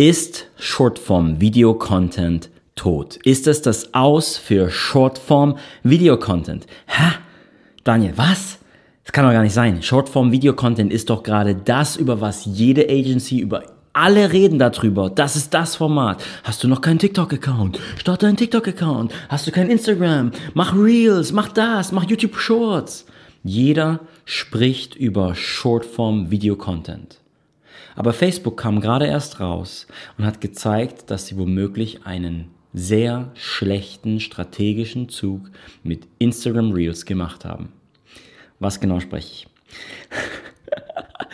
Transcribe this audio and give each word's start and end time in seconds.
Ist 0.00 0.46
Shortform 0.60 1.40
Video 1.40 1.74
Content 1.74 2.50
tot? 2.76 3.16
Ist 3.24 3.48
es 3.48 3.62
das 3.62 3.94
Aus 3.94 4.36
für 4.36 4.70
Shortform 4.70 5.58
Video 5.82 6.16
Content? 6.16 6.68
Hä? 6.86 7.14
Daniel, 7.82 8.12
was? 8.14 8.58
Das 9.02 9.10
kann 9.10 9.24
doch 9.24 9.32
gar 9.32 9.42
nicht 9.42 9.54
sein. 9.54 9.82
Shortform 9.82 10.30
Video 10.30 10.52
Content 10.52 10.92
ist 10.92 11.10
doch 11.10 11.24
gerade 11.24 11.56
das, 11.56 11.96
über 11.96 12.20
was 12.20 12.44
jede 12.44 12.88
Agency, 12.88 13.40
über 13.40 13.64
alle 13.92 14.32
reden 14.32 14.60
darüber. 14.60 15.10
Das 15.10 15.34
ist 15.34 15.52
das 15.52 15.74
Format. 15.74 16.22
Hast 16.44 16.62
du 16.62 16.68
noch 16.68 16.80
keinen 16.80 17.00
TikTok-Account? 17.00 17.80
Starte 17.96 18.28
einen 18.28 18.36
TikTok-Account. 18.36 19.12
Hast 19.28 19.48
du 19.48 19.50
kein 19.50 19.68
Instagram? 19.68 20.30
Mach 20.54 20.76
Reels, 20.76 21.32
mach 21.32 21.48
das, 21.48 21.90
mach 21.90 22.04
YouTube 22.04 22.36
Shorts. 22.36 23.04
Jeder 23.42 23.98
spricht 24.24 24.94
über 24.94 25.34
Shortform 25.34 26.30
Video 26.30 26.54
Content. 26.54 27.18
Aber 27.98 28.12
Facebook 28.12 28.56
kam 28.56 28.80
gerade 28.80 29.06
erst 29.06 29.40
raus 29.40 29.88
und 30.16 30.24
hat 30.24 30.40
gezeigt, 30.40 31.10
dass 31.10 31.26
sie 31.26 31.36
womöglich 31.36 32.06
einen 32.06 32.46
sehr 32.72 33.32
schlechten 33.34 34.20
strategischen 34.20 35.08
Zug 35.08 35.50
mit 35.82 36.06
Instagram 36.20 36.70
Reels 36.70 37.06
gemacht 37.06 37.44
haben. 37.44 37.72
Was 38.60 38.78
genau 38.78 39.00
spreche 39.00 39.32
ich? 39.32 39.48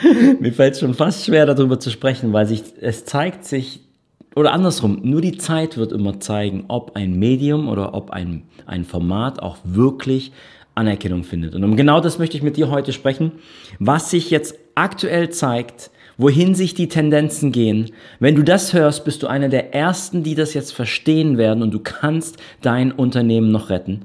Mir 0.41 0.55
fällt 0.55 0.73
es 0.73 0.81
schon 0.81 0.95
fast 0.95 1.27
schwer 1.27 1.45
darüber 1.45 1.79
zu 1.79 1.91
sprechen, 1.91 2.33
weil 2.33 2.47
sich 2.47 2.63
es 2.81 3.05
zeigt 3.05 3.45
sich 3.45 3.81
oder 4.35 4.55
andersrum, 4.55 5.01
nur 5.03 5.21
die 5.21 5.37
Zeit 5.37 5.77
wird 5.77 5.93
immer 5.93 6.19
zeigen, 6.19 6.65
ob 6.69 6.97
ein 6.97 7.19
Medium 7.19 7.69
oder 7.69 7.93
ob 7.93 8.11
ein, 8.11 8.45
ein 8.65 8.87
Format 8.87 9.39
auch 9.39 9.59
wirklich 9.65 10.33
Anerkennung 10.75 11.25
findet. 11.25 11.55
Und 11.55 11.63
um 11.63 11.77
genau 11.77 12.01
das 12.01 12.19
möchte 12.19 12.39
ich 12.39 12.43
mit 12.43 12.57
dir 12.57 12.71
heute 12.71 12.95
sprechen, 12.95 13.33
was 13.79 14.11
sich 14.11 14.31
jetzt 14.31 14.59
aktuell 14.75 15.29
zeigt, 15.29 15.91
wohin 16.17 16.55
sich 16.55 16.75
die 16.75 16.89
Tendenzen 16.89 17.53
gehen. 17.53 17.91
Wenn 18.21 18.35
du 18.35 18.43
das 18.43 18.73
hörst, 18.73 19.05
bist 19.05 19.23
du 19.23 19.27
einer 19.27 19.49
der 19.49 19.75
Ersten, 19.75 20.23
die 20.23 20.35
das 20.35 20.55
jetzt 20.55 20.73
verstehen 20.73 21.39
werden 21.39 21.63
und 21.63 21.73
du 21.73 21.79
kannst 21.79 22.37
dein 22.63 22.93
Unternehmen 22.93 23.51
noch 23.51 23.71
retten. 23.71 24.03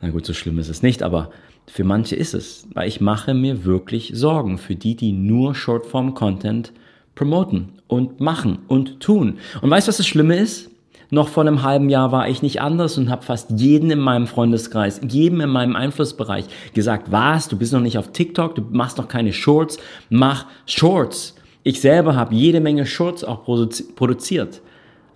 Na 0.00 0.10
gut, 0.10 0.26
so 0.26 0.34
schlimm 0.34 0.58
ist 0.58 0.68
es 0.68 0.82
nicht, 0.82 1.02
aber 1.02 1.30
für 1.66 1.84
manche 1.84 2.16
ist 2.16 2.34
es, 2.34 2.66
weil 2.74 2.88
ich 2.88 3.00
mache 3.00 3.34
mir 3.34 3.64
wirklich 3.64 4.12
Sorgen 4.14 4.58
für 4.58 4.74
die, 4.74 4.96
die 4.96 5.12
nur 5.12 5.54
Shortform-Content 5.54 6.72
promoten 7.14 7.68
und 7.86 8.20
machen 8.20 8.58
und 8.68 9.00
tun. 9.00 9.38
Und 9.60 9.70
weißt 9.70 9.86
du, 9.86 9.90
was 9.90 9.98
das 9.98 10.06
Schlimme 10.06 10.36
ist? 10.36 10.71
Noch 11.14 11.28
vor 11.28 11.42
einem 11.42 11.62
halben 11.62 11.90
Jahr 11.90 12.10
war 12.10 12.26
ich 12.30 12.40
nicht 12.40 12.62
anders 12.62 12.96
und 12.96 13.10
habe 13.10 13.22
fast 13.22 13.50
jeden 13.50 13.90
in 13.90 13.98
meinem 13.98 14.26
Freundeskreis, 14.26 14.98
jedem 15.06 15.42
in 15.42 15.50
meinem 15.50 15.76
Einflussbereich 15.76 16.46
gesagt, 16.72 17.12
was, 17.12 17.48
du 17.48 17.58
bist 17.58 17.74
noch 17.74 17.82
nicht 17.82 17.98
auf 17.98 18.12
TikTok, 18.12 18.54
du 18.54 18.62
machst 18.70 18.96
noch 18.96 19.08
keine 19.08 19.34
Shorts, 19.34 19.76
mach 20.08 20.46
Shorts. 20.64 21.34
Ich 21.64 21.82
selber 21.82 22.16
habe 22.16 22.34
jede 22.34 22.60
Menge 22.60 22.86
Shorts 22.86 23.24
auch 23.24 23.44
produziert. 23.44 24.62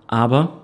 Aber 0.06 0.60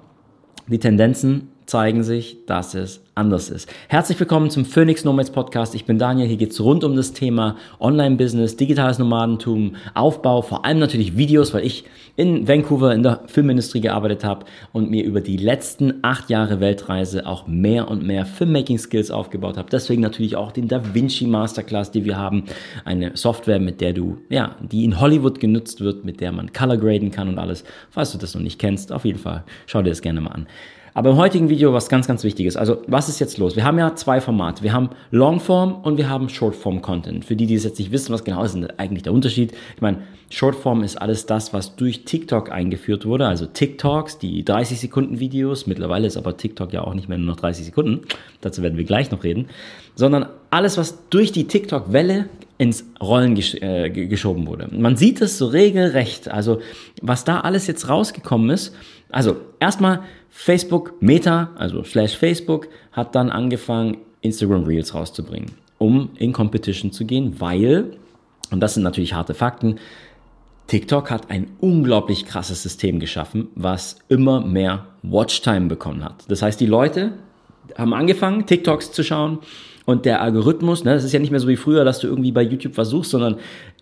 die 0.66 0.78
Tendenzen 0.78 1.48
zeigen 1.64 2.03
sich, 2.03 2.44
dass 2.44 2.75
es 2.75 3.03
anders 3.14 3.50
ist. 3.50 3.68
Herzlich 3.88 4.18
willkommen 4.18 4.48
zum 4.48 4.64
Phoenix 4.64 5.05
Nomads 5.05 5.30
Podcast. 5.30 5.74
Ich 5.74 5.84
bin 5.84 5.98
Daniel. 5.98 6.27
Hier 6.27 6.38
geht 6.38 6.52
es 6.52 6.60
rund 6.60 6.82
um 6.82 6.96
das 6.96 7.12
Thema 7.12 7.56
Online-Business, 7.78 8.56
digitales 8.56 8.98
Nomadentum, 8.98 9.77
Aufbau, 9.92 10.41
vor 10.41 10.64
allem 10.64 10.78
natürlich 10.78 11.16
Videos, 11.16 11.52
weil 11.52 11.66
ich 11.66 11.84
in 12.16 12.48
Vancouver 12.48 12.94
in 12.94 13.02
der 13.02 13.20
Filmindustrie 13.27 13.82
gearbeitet 13.82 14.24
habe 14.24 14.46
und 14.72 14.91
mir 14.91 15.04
über 15.04 15.20
die 15.20 15.36
letzten 15.36 15.94
acht 16.02 16.30
Jahre 16.30 16.60
Weltreise 16.60 17.27
auch 17.27 17.46
mehr 17.46 17.88
und 17.88 18.02
mehr 18.02 18.24
Filmmaking-Skills 18.24 19.10
aufgebaut 19.10 19.58
habe. 19.58 19.69
Deswegen 19.70 20.00
natürlich 20.00 20.36
auch 20.36 20.50
den 20.50 20.69
DaVinci 20.69 21.26
Masterclass, 21.26 21.91
die 21.91 22.06
wir 22.06 22.16
haben. 22.16 22.44
Eine 22.86 23.14
Software, 23.14 23.60
mit 23.60 23.82
der 23.82 23.92
du, 23.92 24.19
ja, 24.30 24.56
die 24.60 24.84
in 24.84 25.00
Hollywood 25.00 25.38
genutzt 25.38 25.82
wird, 25.82 26.04
mit 26.04 26.20
der 26.20 26.32
man 26.32 26.52
Color 26.54 26.78
graden 26.78 27.10
kann 27.10 27.28
und 27.28 27.38
alles. 27.38 27.64
Falls 27.91 28.12
du 28.12 28.19
das 28.19 28.34
noch 28.34 28.42
nicht 28.42 28.58
kennst, 28.58 28.91
auf 28.91 29.04
jeden 29.04 29.19
Fall 29.19 29.44
schau 29.66 29.82
dir 29.82 29.91
das 29.91 30.00
gerne 30.00 30.22
mal 30.22 30.30
an. 30.30 30.47
Aber 30.94 31.10
im 31.10 31.16
heutigen 31.16 31.48
Video 31.48 31.72
was 31.72 31.88
ganz, 31.88 32.06
ganz 32.06 32.22
Wichtiges. 32.22 32.56
Also 32.56 32.82
was 32.86 33.02
ist 33.08 33.19
jetzt 33.19 33.39
los? 33.39 33.56
Wir 33.56 33.64
haben 33.64 33.78
ja 33.78 33.95
zwei 33.95 34.20
Formate. 34.20 34.62
Wir 34.62 34.72
haben 34.72 34.91
Longform 35.11 35.75
und 35.82 35.97
wir 35.97 36.09
haben 36.09 36.28
Shortform 36.28 36.82
Content. 36.82 37.25
Für 37.25 37.37
die, 37.37 37.47
die 37.47 37.54
es 37.54 37.65
jetzt 37.65 37.78
nicht 37.78 37.93
wissen, 37.93 38.12
was 38.12 38.25
genau 38.25 38.43
ist, 38.43 38.54
ist 38.54 38.78
eigentlich 38.78 39.03
der 39.03 39.12
Unterschied. 39.12 39.53
Ich 39.75 39.81
meine, 39.81 39.99
Shortform 40.31 40.82
ist 40.82 40.97
alles 41.00 41.26
das, 41.26 41.53
was 41.53 41.76
durch 41.76 42.04
TikTok 42.04 42.50
eingeführt 42.50 43.04
wurde. 43.04 43.26
Also 43.26 43.47
TikToks, 43.47 44.19
die 44.19 44.44
30 44.44 44.81
Sekunden 44.81 45.21
Videos. 45.21 45.66
Mittlerweile 45.66 46.06
ist 46.06 46.16
aber 46.16 46.37
TikTok 46.37 46.72
ja 46.72 46.82
auch 46.82 46.94
nicht 46.94 47.09
mehr 47.09 47.19
nur 47.19 47.28
noch 47.28 47.37
30 47.37 47.66
Sekunden. 47.66 48.03
Dazu 48.41 48.62
werden 48.62 48.78
wir 48.78 48.84
gleich 48.84 49.10
noch 49.10 49.25
reden. 49.25 49.47
Sondern 49.94 50.26
alles, 50.50 50.78
was 50.78 51.09
durch 51.10 51.32
die 51.32 51.47
TikTok-Welle 51.47 52.26
ins 52.62 52.84
Rollen 53.03 53.34
gesch 53.34 53.56
äh, 53.56 53.91
geschoben 53.91 54.47
wurde. 54.47 54.69
Man 54.71 54.97
sieht 54.97 55.21
es 55.21 55.37
so 55.37 55.49
regelrecht. 55.49 56.28
Also 56.28 56.61
was 57.00 57.25
da 57.25 57.41
alles 57.41 57.67
jetzt 57.67 57.89
rausgekommen 57.89 58.50
ist. 58.50 58.73
Also 59.11 59.37
erstmal 59.59 60.05
Facebook 60.31 60.95
Meta, 61.03 61.50
also 61.56 61.83
slash 61.83 62.17
Facebook, 62.17 62.69
hat 62.93 63.17
dann 63.17 63.31
angefangen, 63.31 63.97
Instagram 64.21 64.62
Reels 64.62 64.95
rauszubringen, 64.95 65.50
um 65.78 66.11
in 66.19 66.33
Competition 66.33 66.93
zu 66.93 67.05
gehen, 67.05 67.41
weil, 67.41 67.97
und 68.53 68.61
das 68.61 68.75
sind 68.75 68.84
natürlich 68.84 69.12
harte 69.12 69.34
Fakten, 69.34 69.81
TikTok 70.69 71.11
hat 71.11 71.33
ein 71.33 71.50
unglaublich 71.59 72.27
krasses 72.27 72.62
System 72.62 73.00
geschaffen, 73.00 73.49
was 73.56 73.99
immer 74.09 74.41
mehr 74.41 74.87
Watchtime 75.03 75.67
bekommen 75.67 76.05
hat. 76.05 76.25
Das 76.29 76.43
heißt, 76.43 76.61
die 76.61 76.67
Leute 76.67 77.15
haben 77.77 77.93
angefangen, 77.93 78.47
TikToks 78.47 78.93
zu 78.93 79.03
schauen 79.03 79.41
und 79.84 80.04
der 80.04 80.20
Algorithmus, 80.20 80.84
ne, 80.84 80.94
das 80.94 81.04
ist 81.04 81.12
ja 81.12 81.19
nicht 81.19 81.31
mehr 81.31 81.41
so 81.41 81.48
wie 81.48 81.56
früher, 81.56 81.84
dass 81.84 82.00
du 82.00 82.06
irgendwie 82.06 82.32
bei 82.32 82.43
YouTube 82.43 82.75
versuchst, 82.75 83.10
sondern 83.10 83.37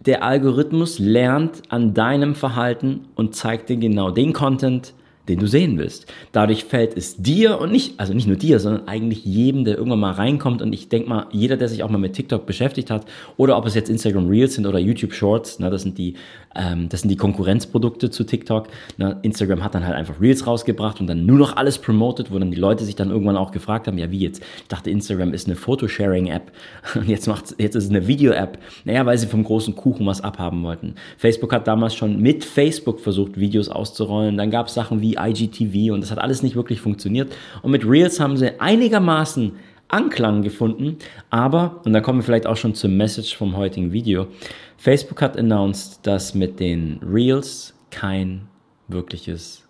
der 0.06 0.22
Algorithmus 0.22 0.98
lernt 0.98 1.62
an 1.68 1.94
deinem 1.94 2.34
Verhalten 2.34 3.06
und 3.16 3.34
zeigt 3.34 3.68
dir 3.68 3.76
genau 3.76 4.10
den 4.10 4.32
Content, 4.32 4.94
den 5.28 5.38
du 5.38 5.46
sehen 5.46 5.78
willst. 5.78 6.06
Dadurch 6.32 6.64
fällt 6.64 6.96
es 6.96 7.16
dir 7.16 7.60
und 7.60 7.70
nicht, 7.70 8.00
also 8.00 8.12
nicht 8.12 8.26
nur 8.26 8.36
dir, 8.36 8.58
sondern 8.58 8.88
eigentlich 8.88 9.24
jedem, 9.24 9.64
der 9.64 9.76
irgendwann 9.76 10.00
mal 10.00 10.12
reinkommt. 10.12 10.60
Und 10.60 10.72
ich 10.72 10.88
denke 10.88 11.08
mal, 11.08 11.26
jeder, 11.30 11.56
der 11.56 11.68
sich 11.68 11.82
auch 11.82 11.90
mal 11.90 11.98
mit 11.98 12.14
TikTok 12.14 12.46
beschäftigt 12.46 12.90
hat, 12.90 13.06
oder 13.36 13.56
ob 13.56 13.66
es 13.66 13.74
jetzt 13.74 13.90
Instagram 13.90 14.28
Reels 14.28 14.54
sind 14.54 14.66
oder 14.66 14.78
YouTube 14.78 15.12
Shorts, 15.12 15.58
na, 15.60 15.70
das 15.70 15.82
sind 15.82 15.98
die, 15.98 16.14
ähm, 16.56 16.88
das 16.88 17.02
sind 17.02 17.10
die 17.10 17.16
Konkurrenzprodukte 17.16 18.10
zu 18.10 18.24
TikTok. 18.24 18.68
Na, 18.96 19.18
Instagram 19.22 19.62
hat 19.62 19.74
dann 19.74 19.86
halt 19.86 19.94
einfach 19.94 20.20
Reels 20.20 20.46
rausgebracht 20.46 21.00
und 21.00 21.06
dann 21.06 21.26
nur 21.26 21.38
noch 21.38 21.56
alles 21.56 21.78
promoted, 21.78 22.32
wo 22.32 22.38
dann 22.38 22.50
die 22.50 22.56
Leute 22.56 22.84
sich 22.84 22.96
dann 22.96 23.10
irgendwann 23.10 23.36
auch 23.36 23.52
gefragt 23.52 23.86
haben, 23.86 23.98
ja 23.98 24.10
wie 24.10 24.18
jetzt? 24.18 24.42
Ich 24.62 24.68
dachte, 24.68 24.90
Instagram 24.90 25.32
ist 25.32 25.46
eine 25.46 25.54
Photosharing-App 25.54 26.50
und 26.96 27.08
jetzt 27.08 27.28
macht, 27.28 27.54
jetzt 27.58 27.76
ist 27.76 27.84
es 27.84 27.90
eine 27.90 28.08
Video-App. 28.08 28.58
Naja, 28.84 29.06
weil 29.06 29.18
sie 29.18 29.26
vom 29.26 29.44
großen 29.44 29.76
Kuchen 29.76 30.06
was 30.06 30.22
abhaben 30.22 30.64
wollten. 30.64 30.94
Facebook 31.18 31.52
hat 31.52 31.68
damals 31.68 31.94
schon 31.94 32.20
mit 32.20 32.44
Facebook 32.44 33.00
versucht, 33.00 33.38
Videos 33.38 33.68
auszurollen. 33.68 34.36
Dann 34.36 34.50
gab 34.50 34.66
es 34.66 34.74
Sachen 34.74 35.00
wie 35.00 35.19
IGTV 35.28 35.92
und 35.92 36.00
das 36.00 36.10
hat 36.10 36.18
alles 36.18 36.42
nicht 36.42 36.56
wirklich 36.56 36.80
funktioniert. 36.80 37.32
Und 37.62 37.70
mit 37.70 37.86
Reels 37.86 38.20
haben 38.20 38.36
sie 38.36 38.60
einigermaßen 38.60 39.52
Anklang 39.88 40.42
gefunden, 40.42 40.98
aber, 41.30 41.80
und 41.84 41.92
da 41.92 42.00
kommen 42.00 42.20
wir 42.20 42.22
vielleicht 42.22 42.46
auch 42.46 42.56
schon 42.56 42.74
zur 42.74 42.90
Message 42.90 43.36
vom 43.36 43.56
heutigen 43.56 43.92
Video, 43.92 44.28
Facebook 44.76 45.20
hat 45.20 45.36
announced, 45.36 46.06
dass 46.06 46.34
mit 46.34 46.60
den 46.60 47.00
Reels 47.02 47.74
kein 47.90 48.48
wirkliches 48.88 49.66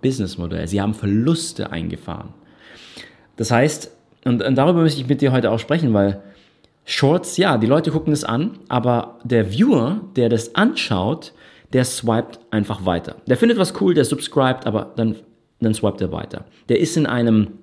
Businessmodell, 0.00 0.66
sie 0.66 0.80
haben 0.80 0.94
Verluste 0.94 1.70
eingefahren. 1.70 2.30
Das 3.36 3.50
heißt, 3.50 3.90
und, 4.24 4.42
und 4.42 4.54
darüber 4.56 4.80
möchte 4.80 5.00
ich 5.00 5.08
mit 5.08 5.20
dir 5.20 5.32
heute 5.32 5.50
auch 5.50 5.58
sprechen, 5.58 5.92
weil 5.94 6.22
Shorts, 6.84 7.36
ja, 7.36 7.58
die 7.58 7.66
Leute 7.66 7.90
gucken 7.90 8.12
es 8.12 8.24
an, 8.24 8.58
aber 8.68 9.18
der 9.22 9.52
Viewer, 9.52 10.00
der 10.16 10.28
das 10.28 10.54
anschaut, 10.54 11.32
der 11.72 11.84
swiped 11.84 12.40
einfach 12.50 12.84
weiter. 12.84 13.16
Der 13.26 13.36
findet 13.36 13.58
was 13.58 13.80
cool, 13.80 13.94
der 13.94 14.04
subscribt, 14.04 14.66
aber 14.66 14.92
dann, 14.96 15.16
dann 15.60 15.74
swiped 15.74 16.00
er 16.00 16.12
weiter. 16.12 16.44
Der 16.68 16.80
ist 16.80 16.96
in 16.96 17.06
einem 17.06 17.59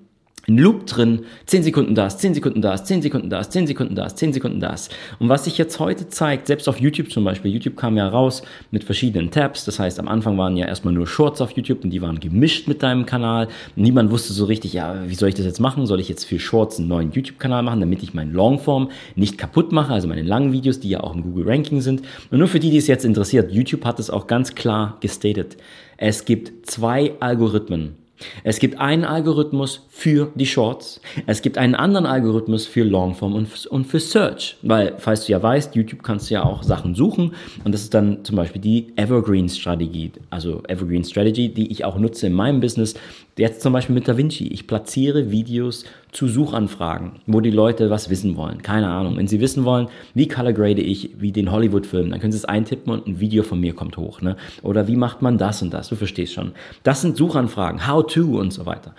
ein 0.48 0.56
Loop 0.56 0.86
drin, 0.86 1.20
10 1.46 1.62
Sekunden 1.62 1.94
das, 1.94 2.18
10 2.18 2.34
Sekunden 2.34 2.62
das, 2.62 2.84
10 2.84 3.02
Sekunden 3.02 3.30
das, 3.30 3.50
10 3.50 3.66
Sekunden 3.66 3.94
das, 3.94 4.16
10 4.16 4.32
Sekunden 4.32 4.60
das. 4.60 4.88
Und 5.18 5.28
was 5.28 5.44
sich 5.44 5.58
jetzt 5.58 5.78
heute 5.78 6.08
zeigt, 6.08 6.46
selbst 6.46 6.68
auf 6.68 6.80
YouTube 6.80 7.10
zum 7.10 7.24
Beispiel, 7.24 7.52
YouTube 7.52 7.76
kam 7.76 7.96
ja 7.96 8.08
raus 8.08 8.42
mit 8.70 8.84
verschiedenen 8.84 9.30
Tabs, 9.30 9.64
das 9.64 9.78
heißt 9.78 10.00
am 10.00 10.08
Anfang 10.08 10.38
waren 10.38 10.56
ja 10.56 10.66
erstmal 10.66 10.94
nur 10.94 11.06
Shorts 11.06 11.40
auf 11.40 11.50
YouTube 11.52 11.84
und 11.84 11.90
die 11.90 12.00
waren 12.00 12.18
gemischt 12.18 12.66
mit 12.66 12.82
deinem 12.82 13.04
Kanal. 13.04 13.48
Niemand 13.76 14.10
wusste 14.10 14.32
so 14.32 14.46
richtig, 14.46 14.72
ja, 14.72 14.96
wie 15.06 15.14
soll 15.14 15.28
ich 15.28 15.34
das 15.34 15.44
jetzt 15.44 15.60
machen? 15.60 15.86
Soll 15.86 16.00
ich 16.00 16.08
jetzt 16.08 16.24
für 16.24 16.38
Shorts 16.38 16.78
einen 16.78 16.88
neuen 16.88 17.12
YouTube-Kanal 17.12 17.62
machen, 17.62 17.80
damit 17.80 18.02
ich 18.02 18.14
meinen 18.14 18.32
Longform 18.32 18.90
nicht 19.16 19.36
kaputt 19.36 19.72
mache, 19.72 19.92
also 19.92 20.08
meine 20.08 20.22
langen 20.22 20.52
Videos, 20.52 20.80
die 20.80 20.88
ja 20.88 21.00
auch 21.00 21.14
im 21.14 21.22
Google 21.22 21.48
Ranking 21.48 21.82
sind. 21.82 22.02
Und 22.30 22.38
nur 22.38 22.48
für 22.48 22.60
die, 22.60 22.70
die 22.70 22.78
es 22.78 22.86
jetzt 22.86 23.04
interessiert, 23.04 23.52
YouTube 23.52 23.84
hat 23.84 24.00
es 24.00 24.08
auch 24.08 24.26
ganz 24.26 24.54
klar 24.54 24.96
gestated. 25.00 25.58
Es 25.98 26.24
gibt 26.24 26.66
zwei 26.66 27.12
Algorithmen 27.20 27.96
es 28.44 28.58
gibt 28.58 28.78
einen 28.78 29.04
Algorithmus 29.04 29.86
für 29.88 30.30
die 30.34 30.46
Shorts, 30.46 31.00
es 31.26 31.42
gibt 31.42 31.58
einen 31.58 31.74
anderen 31.74 32.06
Algorithmus 32.06 32.66
für 32.66 32.82
Longform 32.82 33.34
und, 33.34 33.66
und 33.66 33.84
für 33.86 34.00
Search, 34.00 34.56
weil, 34.62 34.94
falls 34.98 35.26
du 35.26 35.32
ja 35.32 35.42
weißt, 35.42 35.74
YouTube 35.74 36.02
kannst 36.02 36.30
du 36.30 36.34
ja 36.34 36.44
auch 36.44 36.62
Sachen 36.62 36.94
suchen. 36.94 37.34
Und 37.64 37.72
das 37.72 37.82
ist 37.82 37.94
dann 37.94 38.24
zum 38.24 38.36
Beispiel 38.36 38.60
die 38.60 38.92
Evergreen 38.96 39.48
Strategie, 39.48 40.12
also 40.30 40.62
Evergreen 40.68 41.04
Strategy, 41.04 41.48
die 41.52 41.70
ich 41.70 41.84
auch 41.84 41.98
nutze 41.98 42.26
in 42.26 42.32
meinem 42.32 42.60
Business, 42.60 42.94
jetzt 43.38 43.62
zum 43.62 43.72
Beispiel 43.72 43.94
mit 43.94 44.08
DaVinci. 44.08 44.48
Ich 44.48 44.66
platziere 44.66 45.30
Videos 45.30 45.84
zu 46.12 46.28
Suchanfragen, 46.28 47.20
wo 47.26 47.40
die 47.40 47.50
Leute 47.50 47.90
was 47.90 48.10
wissen 48.10 48.36
wollen. 48.36 48.62
Keine 48.62 48.88
Ahnung. 48.88 49.16
Wenn 49.16 49.28
sie 49.28 49.40
wissen 49.40 49.64
wollen, 49.64 49.88
wie 50.14 50.28
color 50.28 50.52
grade 50.52 50.80
ich, 50.80 51.10
wie 51.18 51.32
den 51.32 51.50
Hollywood-Film, 51.50 52.10
dann 52.10 52.20
können 52.20 52.32
sie 52.32 52.38
es 52.38 52.44
eintippen 52.44 52.92
und 52.92 53.06
ein 53.06 53.20
Video 53.20 53.42
von 53.42 53.60
mir 53.60 53.74
kommt 53.74 53.96
hoch. 53.96 54.20
Ne? 54.20 54.36
Oder 54.62 54.88
wie 54.88 54.96
macht 54.96 55.22
man 55.22 55.38
das 55.38 55.62
und 55.62 55.72
das? 55.72 55.88
Du 55.88 55.96
verstehst 55.96 56.32
schon. 56.32 56.52
Das 56.82 57.02
sind 57.02 57.16
Suchanfragen, 57.16 57.86
how 57.86 58.06
to 58.06 58.38
und 58.38 58.52
so 58.52 58.66
weiter. 58.66 58.94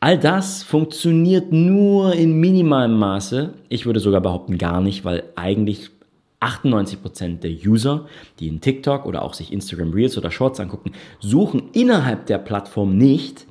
All 0.00 0.18
das 0.18 0.64
funktioniert 0.64 1.52
nur 1.52 2.12
in 2.14 2.40
minimalem 2.40 2.98
Maße. 2.98 3.50
Ich 3.68 3.86
würde 3.86 4.00
sogar 4.00 4.20
behaupten 4.20 4.58
gar 4.58 4.80
nicht, 4.80 5.04
weil 5.04 5.22
eigentlich 5.36 5.90
98% 6.40 7.38
der 7.38 7.52
User, 7.52 8.06
die 8.40 8.48
in 8.48 8.60
TikTok 8.60 9.06
oder 9.06 9.22
auch 9.22 9.34
sich 9.34 9.52
Instagram 9.52 9.92
Reels 9.92 10.18
oder 10.18 10.30
Shorts 10.30 10.58
angucken, 10.58 10.92
suchen 11.20 11.70
innerhalb 11.72 12.26
der 12.26 12.38
Plattform 12.38 12.98
nicht 12.98 13.46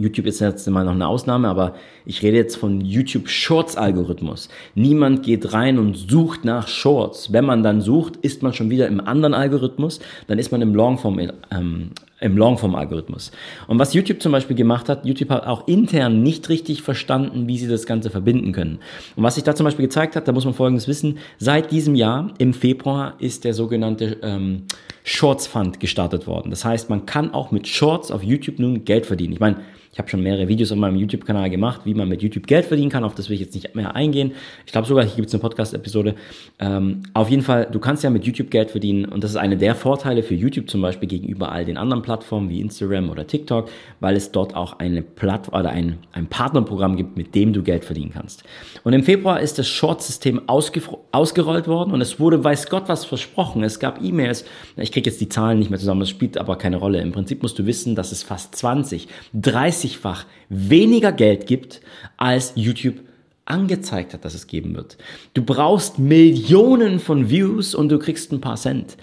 YouTube 0.00 0.26
ist 0.26 0.38
jetzt 0.38 0.70
mal 0.70 0.84
noch 0.84 0.92
eine 0.92 1.08
Ausnahme, 1.08 1.48
aber 1.48 1.74
ich 2.06 2.22
rede 2.22 2.36
jetzt 2.36 2.54
von 2.54 2.80
YouTube 2.80 3.28
Shorts 3.28 3.76
Algorithmus. 3.76 4.48
Niemand 4.76 5.24
geht 5.24 5.52
rein 5.52 5.76
und 5.76 5.96
sucht 5.96 6.44
nach 6.44 6.68
Shorts. 6.68 7.32
Wenn 7.32 7.44
man 7.44 7.64
dann 7.64 7.80
sucht, 7.80 8.14
ist 8.18 8.44
man 8.44 8.52
schon 8.52 8.70
wieder 8.70 8.86
im 8.86 9.00
anderen 9.00 9.34
Algorithmus, 9.34 9.98
dann 10.28 10.38
ist 10.38 10.52
man 10.52 10.62
im 10.62 10.72
Longform 10.72 11.18
ähm, 11.50 11.90
im 12.20 12.36
Longform-Algorithmus. 12.36 13.30
Und 13.68 13.78
was 13.78 13.94
YouTube 13.94 14.20
zum 14.20 14.32
Beispiel 14.32 14.56
gemacht 14.56 14.88
hat, 14.88 15.04
YouTube 15.04 15.30
hat 15.30 15.46
auch 15.46 15.68
intern 15.68 16.22
nicht 16.22 16.48
richtig 16.48 16.82
verstanden, 16.82 17.46
wie 17.46 17.58
sie 17.58 17.68
das 17.68 17.86
Ganze 17.86 18.10
verbinden 18.10 18.52
können. 18.52 18.78
Und 19.14 19.22
was 19.22 19.36
sich 19.36 19.44
da 19.44 19.54
zum 19.54 19.64
Beispiel 19.64 19.86
gezeigt 19.86 20.16
hat, 20.16 20.26
da 20.26 20.32
muss 20.32 20.44
man 20.44 20.54
Folgendes 20.54 20.88
wissen, 20.88 21.18
seit 21.38 21.70
diesem 21.70 21.94
Jahr, 21.94 22.34
im 22.38 22.54
Februar, 22.54 23.14
ist 23.20 23.44
der 23.44 23.54
sogenannte 23.54 24.18
ähm, 24.22 24.64
Shorts 25.04 25.46
Fund 25.46 25.80
gestartet 25.80 26.26
worden. 26.26 26.50
Das 26.50 26.64
heißt, 26.64 26.90
man 26.90 27.06
kann 27.06 27.34
auch 27.34 27.52
mit 27.52 27.68
Shorts 27.68 28.10
auf 28.10 28.22
YouTube 28.22 28.58
nun 28.58 28.84
Geld 28.84 29.06
verdienen. 29.06 29.34
Ich 29.34 29.40
meine, 29.40 29.58
ich 29.98 30.00
habe 30.00 30.10
schon 30.10 30.22
mehrere 30.22 30.46
Videos 30.46 30.70
auf 30.70 30.78
meinem 30.78 30.94
YouTube-Kanal 30.94 31.50
gemacht, 31.50 31.80
wie 31.82 31.92
man 31.92 32.08
mit 32.08 32.22
YouTube 32.22 32.46
Geld 32.46 32.66
verdienen 32.66 32.88
kann. 32.88 33.02
Auf 33.02 33.16
das 33.16 33.28
will 33.28 33.34
ich 33.34 33.40
jetzt 33.40 33.56
nicht 33.56 33.74
mehr 33.74 33.96
eingehen. 33.96 34.30
Ich 34.64 34.70
glaube 34.70 34.86
sogar, 34.86 35.02
hier 35.02 35.16
gibt 35.16 35.26
es 35.26 35.34
eine 35.34 35.40
Podcast-Episode. 35.40 36.14
Ähm, 36.60 37.02
auf 37.14 37.28
jeden 37.28 37.42
Fall, 37.42 37.66
du 37.68 37.80
kannst 37.80 38.04
ja 38.04 38.10
mit 38.10 38.24
YouTube 38.24 38.48
Geld 38.52 38.70
verdienen 38.70 39.06
und 39.06 39.24
das 39.24 39.32
ist 39.32 39.36
einer 39.36 39.56
der 39.56 39.74
Vorteile 39.74 40.22
für 40.22 40.36
YouTube 40.36 40.70
zum 40.70 40.82
Beispiel 40.82 41.08
gegenüber 41.08 41.50
all 41.50 41.64
den 41.64 41.76
anderen 41.76 42.04
Plattformen 42.04 42.48
wie 42.48 42.60
Instagram 42.60 43.10
oder 43.10 43.26
TikTok, 43.26 43.70
weil 43.98 44.14
es 44.14 44.30
dort 44.30 44.54
auch 44.54 44.78
eine 44.78 45.02
Plattform 45.02 45.58
oder 45.58 45.70
ein, 45.70 45.98
ein 46.12 46.28
Partnerprogramm 46.28 46.96
gibt, 46.96 47.16
mit 47.16 47.34
dem 47.34 47.52
du 47.52 47.64
Geld 47.64 47.84
verdienen 47.84 48.12
kannst. 48.14 48.44
Und 48.84 48.92
im 48.92 49.02
Februar 49.02 49.40
ist 49.40 49.58
das 49.58 49.66
Short-System 49.66 50.42
ausgerollt 50.48 51.66
worden 51.66 51.90
und 51.90 52.00
es 52.00 52.20
wurde, 52.20 52.44
weiß 52.44 52.68
Gott, 52.68 52.84
was 52.86 53.04
versprochen. 53.04 53.64
Es 53.64 53.80
gab 53.80 54.00
E-Mails. 54.00 54.44
Ich 54.76 54.92
kriege 54.92 55.10
jetzt 55.10 55.20
die 55.20 55.28
Zahlen 55.28 55.58
nicht 55.58 55.70
mehr 55.70 55.80
zusammen, 55.80 55.98
das 55.98 56.10
spielt 56.10 56.38
aber 56.38 56.54
keine 56.54 56.76
Rolle. 56.76 57.00
Im 57.00 57.10
Prinzip 57.10 57.42
musst 57.42 57.58
du 57.58 57.66
wissen, 57.66 57.96
dass 57.96 58.12
es 58.12 58.22
fast 58.22 58.54
20, 58.54 59.08
30 59.34 59.87
30-fach 59.88 60.26
weniger 60.48 61.12
Geld 61.12 61.46
gibt, 61.46 61.80
als 62.16 62.52
YouTube 62.54 62.96
angezeigt 63.44 64.12
hat, 64.12 64.24
dass 64.24 64.34
es 64.34 64.46
geben 64.46 64.76
wird. 64.76 64.98
Du 65.34 65.42
brauchst 65.42 65.98
Millionen 65.98 67.00
von 67.00 67.30
Views 67.30 67.74
und 67.74 67.88
du 67.88 67.98
kriegst 67.98 68.30
ein 68.32 68.40
paar 68.40 68.56
Cent. 68.56 68.96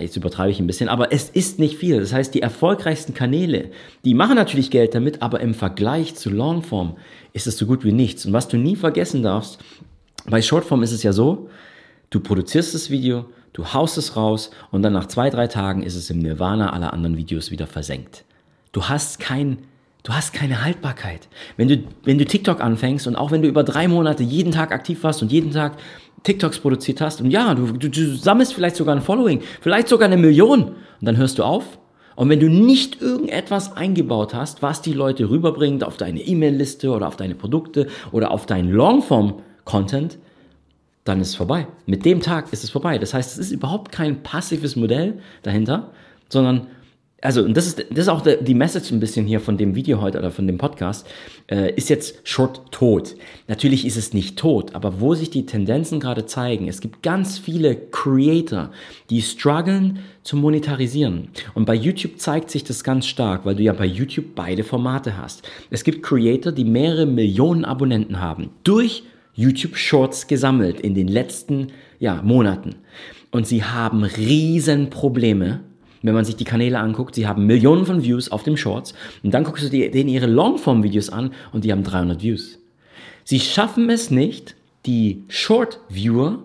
Jetzt 0.00 0.16
übertreibe 0.16 0.50
ich 0.50 0.60
ein 0.60 0.66
bisschen, 0.66 0.88
aber 0.88 1.12
es 1.12 1.30
ist 1.30 1.58
nicht 1.58 1.78
viel. 1.78 1.98
Das 1.98 2.12
heißt, 2.12 2.34
die 2.34 2.42
erfolgreichsten 2.42 3.14
Kanäle, 3.14 3.70
die 4.04 4.14
machen 4.14 4.36
natürlich 4.36 4.70
Geld 4.70 4.94
damit, 4.94 5.22
aber 5.22 5.40
im 5.40 5.54
Vergleich 5.54 6.14
zu 6.14 6.28
Longform 6.28 6.96
ist 7.32 7.46
es 7.46 7.56
so 7.56 7.64
gut 7.66 7.84
wie 7.84 7.92
nichts. 7.92 8.26
Und 8.26 8.34
was 8.34 8.48
du 8.48 8.58
nie 8.58 8.76
vergessen 8.76 9.22
darfst, 9.22 9.58
bei 10.26 10.42
Shortform 10.42 10.82
ist 10.82 10.92
es 10.92 11.02
ja 11.02 11.12
so, 11.14 11.48
du 12.10 12.20
produzierst 12.20 12.74
das 12.74 12.90
Video, 12.90 13.26
du 13.54 13.72
haust 13.72 13.96
es 13.96 14.14
raus 14.14 14.50
und 14.70 14.82
dann 14.82 14.92
nach 14.92 15.06
zwei, 15.06 15.30
drei 15.30 15.46
Tagen 15.46 15.82
ist 15.82 15.96
es 15.96 16.10
im 16.10 16.18
Nirvana 16.18 16.72
aller 16.74 16.92
anderen 16.92 17.16
Videos 17.16 17.50
wieder 17.50 17.66
versenkt. 17.66 18.24
Du 18.72 18.84
hast 18.84 19.18
kein 19.18 19.58
Du 20.08 20.14
hast 20.14 20.32
keine 20.32 20.64
Haltbarkeit. 20.64 21.28
Wenn 21.58 21.68
du, 21.68 21.82
wenn 22.02 22.16
du 22.16 22.24
TikTok 22.24 22.62
anfängst 22.62 23.06
und 23.06 23.14
auch 23.14 23.30
wenn 23.30 23.42
du 23.42 23.48
über 23.48 23.62
drei 23.62 23.88
Monate 23.88 24.22
jeden 24.22 24.52
Tag 24.52 24.72
aktiv 24.72 25.02
warst 25.02 25.20
und 25.20 25.30
jeden 25.30 25.50
Tag 25.50 25.76
TikToks 26.22 26.60
produziert 26.60 27.02
hast 27.02 27.20
und 27.20 27.30
ja, 27.30 27.54
du, 27.54 27.72
du, 27.72 27.90
du 27.90 28.16
sammelst 28.16 28.54
vielleicht 28.54 28.76
sogar 28.76 28.96
ein 28.96 29.02
Following, 29.02 29.42
vielleicht 29.60 29.86
sogar 29.86 30.06
eine 30.06 30.16
Million 30.16 30.62
und 30.62 30.74
dann 31.02 31.18
hörst 31.18 31.38
du 31.38 31.42
auf. 31.42 31.78
Und 32.16 32.30
wenn 32.30 32.40
du 32.40 32.48
nicht 32.48 33.02
irgendetwas 33.02 33.76
eingebaut 33.76 34.32
hast, 34.32 34.62
was 34.62 34.80
die 34.80 34.94
Leute 34.94 35.28
rüberbringt 35.28 35.84
auf 35.84 35.98
deine 35.98 36.22
E-Mail-Liste 36.22 36.90
oder 36.90 37.06
auf 37.06 37.16
deine 37.16 37.34
Produkte 37.34 37.88
oder 38.10 38.30
auf 38.30 38.46
deinen 38.46 38.72
Longform-Content, 38.72 40.16
dann 41.04 41.20
ist 41.20 41.28
es 41.28 41.34
vorbei. 41.34 41.66
Mit 41.84 42.06
dem 42.06 42.22
Tag 42.22 42.50
ist 42.54 42.64
es 42.64 42.70
vorbei. 42.70 42.96
Das 42.96 43.12
heißt, 43.12 43.32
es 43.32 43.38
ist 43.38 43.50
überhaupt 43.52 43.92
kein 43.92 44.22
passives 44.22 44.74
Modell 44.74 45.20
dahinter, 45.42 45.90
sondern 46.30 46.68
also, 47.20 47.42
und 47.42 47.56
das 47.56 47.66
ist, 47.66 47.78
das 47.90 47.98
ist 47.98 48.08
auch 48.08 48.22
die 48.22 48.54
Message 48.54 48.92
ein 48.92 49.00
bisschen 49.00 49.26
hier 49.26 49.40
von 49.40 49.56
dem 49.56 49.74
Video 49.74 50.00
heute 50.00 50.18
oder 50.18 50.30
von 50.30 50.46
dem 50.46 50.56
Podcast, 50.56 51.04
äh, 51.50 51.74
ist 51.74 51.88
jetzt 51.88 52.20
Short 52.22 52.70
tot. 52.70 53.16
Natürlich 53.48 53.84
ist 53.84 53.96
es 53.96 54.12
nicht 54.12 54.38
tot, 54.38 54.76
aber 54.76 55.00
wo 55.00 55.14
sich 55.14 55.28
die 55.28 55.44
Tendenzen 55.44 55.98
gerade 55.98 56.26
zeigen, 56.26 56.68
es 56.68 56.80
gibt 56.80 57.02
ganz 57.02 57.36
viele 57.36 57.74
Creator, 57.74 58.70
die 59.10 59.20
strugglen 59.22 59.98
zu 60.22 60.36
monetarisieren. 60.36 61.28
Und 61.54 61.64
bei 61.64 61.74
YouTube 61.74 62.20
zeigt 62.20 62.50
sich 62.50 62.62
das 62.62 62.84
ganz 62.84 63.06
stark, 63.06 63.44
weil 63.44 63.56
du 63.56 63.64
ja 63.64 63.72
bei 63.72 63.86
YouTube 63.86 64.36
beide 64.36 64.62
Formate 64.62 65.16
hast. 65.16 65.42
Es 65.70 65.82
gibt 65.82 66.04
Creator, 66.04 66.52
die 66.52 66.64
mehrere 66.64 67.06
Millionen 67.06 67.64
Abonnenten 67.64 68.20
haben, 68.20 68.50
durch 68.62 69.02
YouTube 69.34 69.76
Shorts 69.76 70.28
gesammelt 70.28 70.80
in 70.80 70.94
den 70.94 71.08
letzten 71.08 71.68
ja, 71.98 72.22
Monaten. 72.22 72.76
Und 73.30 73.46
sie 73.46 73.64
haben 73.64 74.04
riesen 74.04 74.88
Probleme, 74.88 75.60
wenn 76.02 76.14
man 76.14 76.24
sich 76.24 76.36
die 76.36 76.44
Kanäle 76.44 76.78
anguckt, 76.78 77.14
sie 77.14 77.26
haben 77.26 77.46
Millionen 77.46 77.86
von 77.86 78.02
Views 78.02 78.30
auf 78.30 78.42
dem 78.42 78.56
Shorts 78.56 78.94
und 79.22 79.32
dann 79.32 79.44
guckst 79.44 79.64
du 79.64 79.70
dir 79.70 79.90
denen 79.90 80.08
ihre 80.08 80.26
Longform-Videos 80.26 81.10
an 81.10 81.32
und 81.52 81.64
die 81.64 81.72
haben 81.72 81.84
300 81.84 82.22
Views. 82.22 82.58
Sie 83.24 83.40
schaffen 83.40 83.90
es 83.90 84.10
nicht, 84.10 84.54
die 84.86 85.24
Short-Viewer 85.28 86.38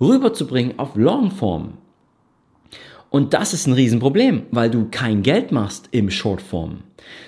rüberzubringen 0.00 0.78
auf 0.78 0.96
Longform. 0.96 1.74
Und 3.10 3.34
das 3.34 3.52
ist 3.52 3.66
ein 3.66 3.72
Riesenproblem, 3.72 4.44
weil 4.52 4.70
du 4.70 4.86
kein 4.90 5.22
Geld 5.22 5.50
machst 5.50 5.88
im 5.90 6.10
Shortform. 6.10 6.78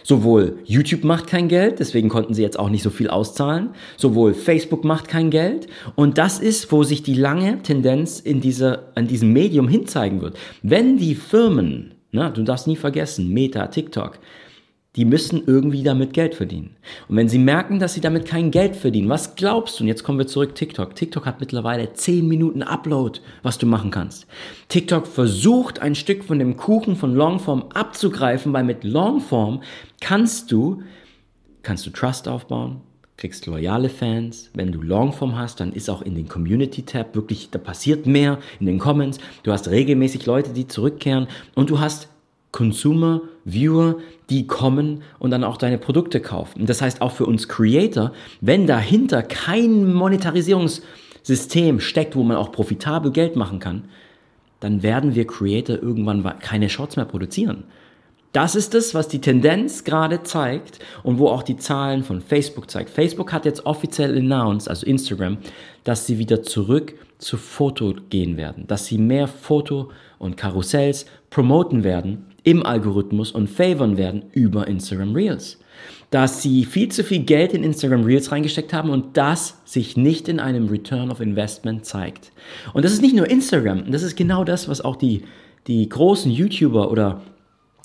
Sowohl 0.02 0.58
YouTube 0.64 1.04
macht 1.04 1.26
kein 1.26 1.48
Geld, 1.48 1.78
deswegen 1.78 2.08
konnten 2.08 2.34
sie 2.34 2.42
jetzt 2.42 2.58
auch 2.58 2.68
nicht 2.68 2.82
so 2.82 2.90
viel 2.90 3.08
auszahlen. 3.08 3.70
Sowohl 3.96 4.34
Facebook 4.34 4.84
macht 4.84 5.08
kein 5.08 5.30
Geld. 5.30 5.68
Und 5.94 6.18
das 6.18 6.38
ist, 6.38 6.72
wo 6.72 6.82
sich 6.82 7.02
die 7.02 7.14
lange 7.14 7.62
Tendenz 7.62 8.20
in 8.20 8.40
dieser, 8.40 8.90
an 8.94 9.06
diesem 9.06 9.32
Medium 9.32 9.68
hinzeigen 9.68 10.20
wird. 10.20 10.36
Wenn 10.62 10.98
die 10.98 11.14
Firmen, 11.14 11.94
na, 12.10 12.30
du 12.30 12.42
darfst 12.42 12.66
nie 12.66 12.76
vergessen, 12.76 13.32
Meta, 13.32 13.68
TikTok, 13.68 14.18
die 14.96 15.06
müssen 15.06 15.42
irgendwie 15.46 15.82
damit 15.82 16.12
Geld 16.12 16.34
verdienen. 16.34 16.76
Und 17.08 17.16
wenn 17.16 17.28
sie 17.28 17.38
merken, 17.38 17.78
dass 17.78 17.94
sie 17.94 18.02
damit 18.02 18.26
kein 18.26 18.50
Geld 18.50 18.76
verdienen, 18.76 19.08
was 19.08 19.36
glaubst 19.36 19.78
du? 19.78 19.84
Und 19.84 19.88
jetzt 19.88 20.04
kommen 20.04 20.18
wir 20.18 20.26
zurück 20.26 20.54
TikTok. 20.54 20.94
TikTok 20.94 21.24
hat 21.24 21.40
mittlerweile 21.40 21.94
10 21.94 22.28
Minuten 22.28 22.62
Upload, 22.62 23.20
was 23.42 23.56
du 23.56 23.66
machen 23.66 23.90
kannst. 23.90 24.26
TikTok 24.68 25.06
versucht 25.06 25.80
ein 25.80 25.94
Stück 25.94 26.24
von 26.24 26.38
dem 26.38 26.58
Kuchen 26.58 26.96
von 26.96 27.14
Longform 27.14 27.64
abzugreifen, 27.72 28.52
weil 28.52 28.64
mit 28.64 28.84
Longform 28.84 29.62
kannst 30.00 30.52
du, 30.52 30.82
kannst 31.62 31.86
du 31.86 31.90
Trust 31.90 32.28
aufbauen, 32.28 32.82
kriegst 33.16 33.46
loyale 33.46 33.88
Fans. 33.88 34.50
Wenn 34.52 34.72
du 34.72 34.82
Longform 34.82 35.38
hast, 35.38 35.60
dann 35.60 35.72
ist 35.72 35.88
auch 35.88 36.02
in 36.02 36.16
den 36.16 36.28
Community 36.28 36.82
Tab 36.82 37.14
wirklich, 37.14 37.48
da 37.50 37.58
passiert 37.58 38.04
mehr 38.04 38.38
in 38.60 38.66
den 38.66 38.78
Comments. 38.78 39.18
Du 39.42 39.52
hast 39.52 39.68
regelmäßig 39.68 40.26
Leute, 40.26 40.52
die 40.52 40.68
zurückkehren 40.68 41.28
und 41.54 41.70
du 41.70 41.80
hast 41.80 42.08
Consumer, 42.52 43.22
Viewer, 43.44 43.96
die 44.30 44.46
kommen 44.46 45.02
und 45.18 45.30
dann 45.30 45.42
auch 45.42 45.56
deine 45.56 45.78
Produkte 45.78 46.20
kaufen. 46.20 46.66
Das 46.66 46.82
heißt 46.82 47.00
auch 47.00 47.12
für 47.12 47.26
uns 47.26 47.48
Creator, 47.48 48.12
wenn 48.40 48.66
dahinter 48.66 49.22
kein 49.22 49.92
Monetarisierungssystem 49.92 51.80
steckt, 51.80 52.14
wo 52.14 52.22
man 52.22 52.36
auch 52.36 52.52
profitabel 52.52 53.10
Geld 53.10 53.36
machen 53.36 53.58
kann, 53.58 53.86
dann 54.60 54.82
werden 54.82 55.14
wir 55.14 55.26
Creator 55.26 55.82
irgendwann 55.82 56.22
keine 56.38 56.68
Shorts 56.68 56.96
mehr 56.96 57.06
produzieren. 57.06 57.64
Das 58.32 58.54
ist 58.54 58.74
es, 58.74 58.94
was 58.94 59.08
die 59.08 59.20
Tendenz 59.20 59.84
gerade 59.84 60.22
zeigt 60.22 60.78
und 61.02 61.18
wo 61.18 61.28
auch 61.28 61.42
die 61.42 61.58
Zahlen 61.58 62.02
von 62.02 62.22
Facebook 62.22 62.70
zeigt. 62.70 62.88
Facebook 62.88 63.32
hat 63.32 63.44
jetzt 63.44 63.66
offiziell 63.66 64.16
announced, 64.16 64.68
also 64.70 64.86
Instagram, 64.86 65.38
dass 65.84 66.06
sie 66.06 66.18
wieder 66.18 66.42
zurück 66.42 66.94
zu 67.18 67.36
Foto 67.36 67.94
gehen 68.08 68.38
werden, 68.38 68.66
dass 68.66 68.86
sie 68.86 68.96
mehr 68.96 69.28
Foto 69.28 69.90
und 70.18 70.36
Karussells 70.38 71.04
promoten 71.28 71.84
werden 71.84 72.31
im 72.44 72.64
Algorithmus 72.64 73.32
und 73.32 73.48
favoren 73.48 73.96
werden 73.96 74.24
über 74.32 74.66
Instagram 74.66 75.14
Reels. 75.14 75.58
Dass 76.10 76.42
sie 76.42 76.64
viel 76.64 76.90
zu 76.90 77.04
viel 77.04 77.20
Geld 77.20 77.54
in 77.54 77.64
Instagram 77.64 78.04
Reels 78.04 78.30
reingesteckt 78.30 78.72
haben 78.72 78.90
und 78.90 79.16
das 79.16 79.58
sich 79.64 79.96
nicht 79.96 80.28
in 80.28 80.40
einem 80.40 80.68
Return 80.68 81.10
of 81.10 81.20
Investment 81.20 81.86
zeigt. 81.86 82.32
Und 82.74 82.84
das 82.84 82.92
ist 82.92 83.00
nicht 83.00 83.16
nur 83.16 83.28
Instagram, 83.30 83.90
das 83.90 84.02
ist 84.02 84.16
genau 84.16 84.44
das, 84.44 84.68
was 84.68 84.82
auch 84.82 84.96
die, 84.96 85.22
die 85.66 85.88
großen 85.88 86.30
YouTuber 86.30 86.90
oder 86.90 87.22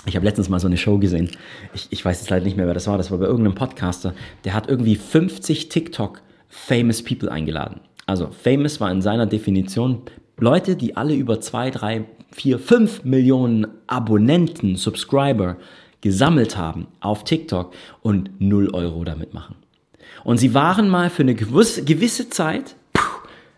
ich 0.06 0.16
habe 0.16 0.26
letztens 0.26 0.48
mal 0.48 0.60
so 0.60 0.68
eine 0.68 0.78
Show 0.78 0.98
gesehen. 1.00 1.30
Ich, 1.74 1.88
ich 1.90 2.04
weiß 2.04 2.22
jetzt 2.22 2.30
leider 2.30 2.46
nicht 2.46 2.56
mehr, 2.56 2.66
wer 2.66 2.74
das 2.74 2.88
war. 2.88 2.98
Das 2.98 3.12
war 3.12 3.18
bei 3.18 3.26
irgendeinem 3.26 3.56
Podcaster. 3.56 4.14
Der 4.46 4.54
hat 4.54 4.70
irgendwie 4.70 4.96
50 4.96 5.68
TikTok 5.68 6.22
Famous 6.48 7.04
People 7.04 7.30
eingeladen. 7.30 7.82
Also 8.06 8.30
famous 8.30 8.80
war 8.80 8.90
in 8.90 9.02
seiner 9.02 9.26
Definition 9.26 10.04
Leute, 10.38 10.76
die 10.76 10.96
alle 10.96 11.14
über 11.14 11.42
zwei, 11.42 11.72
drei, 11.72 12.06
vier, 12.38 12.60
fünf 12.60 13.04
Millionen 13.04 13.68
Abonnenten, 13.88 14.76
Subscriber 14.76 15.58
gesammelt 16.02 16.56
haben 16.56 16.88
auf 17.00 17.24
TikTok 17.24 17.74
und 18.04 18.30
null 18.40 18.70
Euro 18.74 19.04
damit 19.04 19.34
machen. 19.34 19.56
Und 20.24 20.38
sie 20.38 20.54
waren 20.54 20.88
mal 20.88 21.10
für 21.10 21.24
eine 21.24 21.34
gewisse, 21.34 21.84
gewisse 21.84 22.30
Zeit 22.30 22.76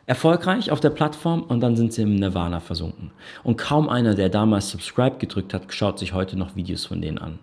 erfolgreich 0.05 0.71
auf 0.71 0.79
der 0.79 0.89
Plattform 0.91 1.43
und 1.43 1.59
dann 1.59 1.75
sind 1.75 1.93
sie 1.93 2.03
im 2.03 2.15
Nirvana 2.15 2.61
versunken. 2.61 3.11
Und 3.43 3.57
kaum 3.57 3.89
einer, 3.89 4.15
der 4.15 4.29
damals 4.29 4.71
Subscribe 4.71 5.17
gedrückt 5.19 5.53
hat, 5.53 5.71
schaut 5.73 5.99
sich 5.99 6.13
heute 6.13 6.37
noch 6.37 6.55
Videos 6.55 6.85
von 6.85 7.01
denen 7.01 7.17
an. 7.17 7.37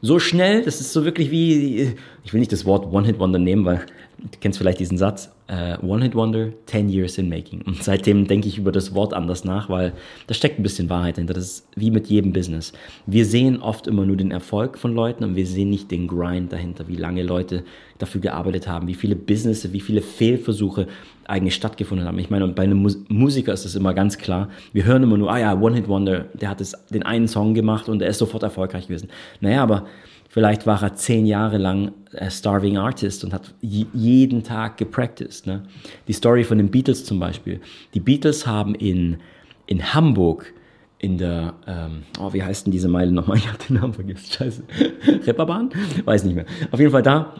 So 0.00 0.18
schnell, 0.20 0.62
das 0.62 0.80
ist 0.80 0.92
so 0.92 1.04
wirklich 1.04 1.30
wie, 1.32 1.96
ich 2.24 2.32
will 2.32 2.38
nicht 2.38 2.52
das 2.52 2.64
Wort 2.64 2.90
One-Hit-Wonder 2.90 3.40
nehmen, 3.40 3.64
weil 3.64 3.84
du 4.18 4.38
kennst 4.40 4.58
vielleicht 4.58 4.80
diesen 4.80 4.98
Satz, 4.98 5.30
uh, 5.50 5.84
One 5.86 6.02
Hit 6.02 6.14
Wonder, 6.14 6.48
10 6.66 6.88
Years 6.88 7.18
in 7.18 7.28
Making. 7.28 7.62
Und 7.62 7.82
seitdem 7.82 8.26
denke 8.26 8.48
ich 8.48 8.58
über 8.58 8.72
das 8.72 8.94
Wort 8.94 9.14
anders 9.14 9.44
nach, 9.44 9.68
weil 9.68 9.92
da 10.26 10.34
steckt 10.34 10.58
ein 10.58 10.62
bisschen 10.62 10.90
Wahrheit 10.90 11.16
hinter. 11.16 11.34
Das 11.34 11.44
ist 11.44 11.68
wie 11.76 11.90
mit 11.90 12.08
jedem 12.08 12.32
Business. 12.32 12.72
Wir 13.06 13.24
sehen 13.24 13.60
oft 13.60 13.86
immer 13.86 14.04
nur 14.04 14.16
den 14.16 14.30
Erfolg 14.30 14.78
von 14.78 14.94
Leuten 14.94 15.24
und 15.24 15.36
wir 15.36 15.46
sehen 15.46 15.70
nicht 15.70 15.90
den 15.90 16.08
Grind 16.08 16.52
dahinter, 16.52 16.88
wie 16.88 16.96
lange 16.96 17.22
Leute 17.22 17.64
dafür 17.98 18.20
gearbeitet 18.20 18.68
haben, 18.68 18.88
wie 18.88 18.94
viele 18.94 19.16
Business, 19.16 19.72
wie 19.72 19.80
viele 19.80 20.02
Fehlversuche 20.02 20.86
eigentlich 21.26 21.54
stattgefunden 21.54 22.06
haben. 22.06 22.18
Ich 22.18 22.30
meine, 22.30 22.48
bei 22.48 22.62
einem 22.62 22.86
Musiker 23.08 23.52
ist 23.52 23.64
das 23.64 23.74
immer 23.74 23.94
ganz 23.94 24.18
klar. 24.18 24.48
Wir 24.72 24.84
hören 24.84 25.02
immer 25.02 25.18
nur, 25.18 25.30
ah 25.30 25.38
ja, 25.38 25.60
One 25.60 25.76
Hit 25.76 25.88
Wonder, 25.88 26.26
der 26.34 26.48
hat 26.48 26.60
es, 26.60 26.72
den 26.90 27.02
einen 27.02 27.28
Song 27.28 27.54
gemacht 27.54 27.88
und 27.88 28.02
er 28.02 28.08
ist 28.08 28.18
sofort 28.18 28.42
erfolgreich 28.42 28.88
gewesen. 28.88 29.10
Naja, 29.40 29.62
aber 29.62 29.86
Vielleicht 30.30 30.66
war 30.66 30.82
er 30.82 30.94
zehn 30.94 31.24
Jahre 31.24 31.56
lang 31.56 31.92
Starving 32.28 32.78
Artist 32.78 33.24
und 33.24 33.32
hat 33.32 33.54
jeden 33.60 34.42
Tag 34.42 34.76
gepracticed. 34.76 35.46
Ne? 35.46 35.64
Die 36.06 36.12
Story 36.12 36.44
von 36.44 36.58
den 36.58 36.70
Beatles 36.70 37.04
zum 37.04 37.18
Beispiel. 37.20 37.60
Die 37.94 38.00
Beatles 38.00 38.46
haben 38.46 38.74
in, 38.74 39.18
in 39.66 39.94
Hamburg 39.94 40.52
in 41.00 41.16
der, 41.16 41.54
ähm, 41.66 42.02
oh, 42.18 42.32
wie 42.32 42.42
heißt 42.42 42.66
denn 42.66 42.72
diese 42.72 42.88
Meile 42.88 43.12
nochmal? 43.12 43.36
Ich 43.38 43.46
habe 43.46 43.58
den 43.68 43.76
Namen 43.76 43.92
vergessen, 43.92 44.26
scheiße. 44.30 44.62
Reeperbahn? 45.26 45.70
Weiß 46.04 46.24
nicht 46.24 46.34
mehr. 46.34 46.46
Auf 46.70 46.80
jeden 46.80 46.90
Fall 46.90 47.02
da, 47.02 47.34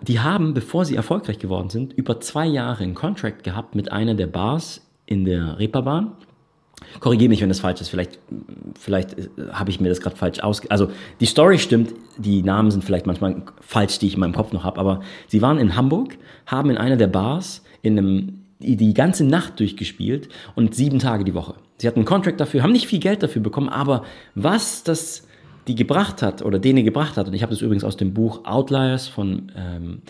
die 0.00 0.20
haben, 0.20 0.54
bevor 0.54 0.84
sie 0.84 0.96
erfolgreich 0.96 1.38
geworden 1.38 1.68
sind, 1.68 1.92
über 1.92 2.20
zwei 2.20 2.46
Jahre 2.46 2.84
einen 2.84 2.94
Contract 2.94 3.44
gehabt 3.44 3.74
mit 3.74 3.92
einer 3.92 4.14
der 4.14 4.28
Bars 4.28 4.86
in 5.06 5.24
der 5.24 5.58
Reeperbahn 5.58 6.12
Korrigiere 7.00 7.28
mich, 7.28 7.40
wenn 7.40 7.48
das 7.48 7.60
falsch 7.60 7.80
ist. 7.80 7.88
Vielleicht, 7.88 8.18
vielleicht 8.78 9.18
äh, 9.18 9.28
habe 9.52 9.70
ich 9.70 9.80
mir 9.80 9.88
das 9.88 10.00
gerade 10.00 10.16
falsch 10.16 10.40
aus. 10.40 10.66
Also 10.68 10.90
die 11.20 11.26
Story 11.26 11.58
stimmt, 11.58 11.94
die 12.18 12.42
Namen 12.42 12.70
sind 12.70 12.84
vielleicht 12.84 13.06
manchmal 13.06 13.42
falsch, 13.60 13.98
die 13.98 14.06
ich 14.06 14.14
in 14.14 14.20
meinem 14.20 14.34
Kopf 14.34 14.52
noch 14.52 14.64
habe. 14.64 14.78
Aber 14.78 15.00
sie 15.28 15.42
waren 15.42 15.58
in 15.58 15.76
Hamburg, 15.76 16.16
haben 16.46 16.70
in 16.70 16.78
einer 16.78 16.96
der 16.96 17.08
Bars 17.08 17.62
in 17.82 17.98
einem 17.98 18.38
die, 18.62 18.76
die 18.76 18.94
ganze 18.94 19.24
Nacht 19.24 19.58
durchgespielt 19.58 20.28
und 20.54 20.74
sieben 20.74 20.98
Tage 20.98 21.24
die 21.24 21.34
Woche. 21.34 21.54
Sie 21.78 21.86
hatten 21.88 21.98
einen 21.98 22.06
Contract 22.06 22.40
dafür, 22.40 22.62
haben 22.62 22.72
nicht 22.72 22.86
viel 22.86 23.00
Geld 23.00 23.22
dafür 23.22 23.42
bekommen, 23.42 23.68
aber 23.68 24.04
was 24.34 24.84
das 24.84 25.26
die 25.68 25.74
gebracht 25.74 26.22
hat 26.22 26.42
oder 26.42 26.58
denen 26.58 26.84
gebracht 26.84 27.16
hat, 27.16 27.28
und 27.28 27.34
ich 27.34 27.42
habe 27.42 27.52
das 27.52 27.60
übrigens 27.60 27.84
aus 27.84 27.96
dem 27.96 28.14
Buch 28.14 28.44
Outliers 28.44 29.06
von 29.06 29.52
ähm, 29.56 30.02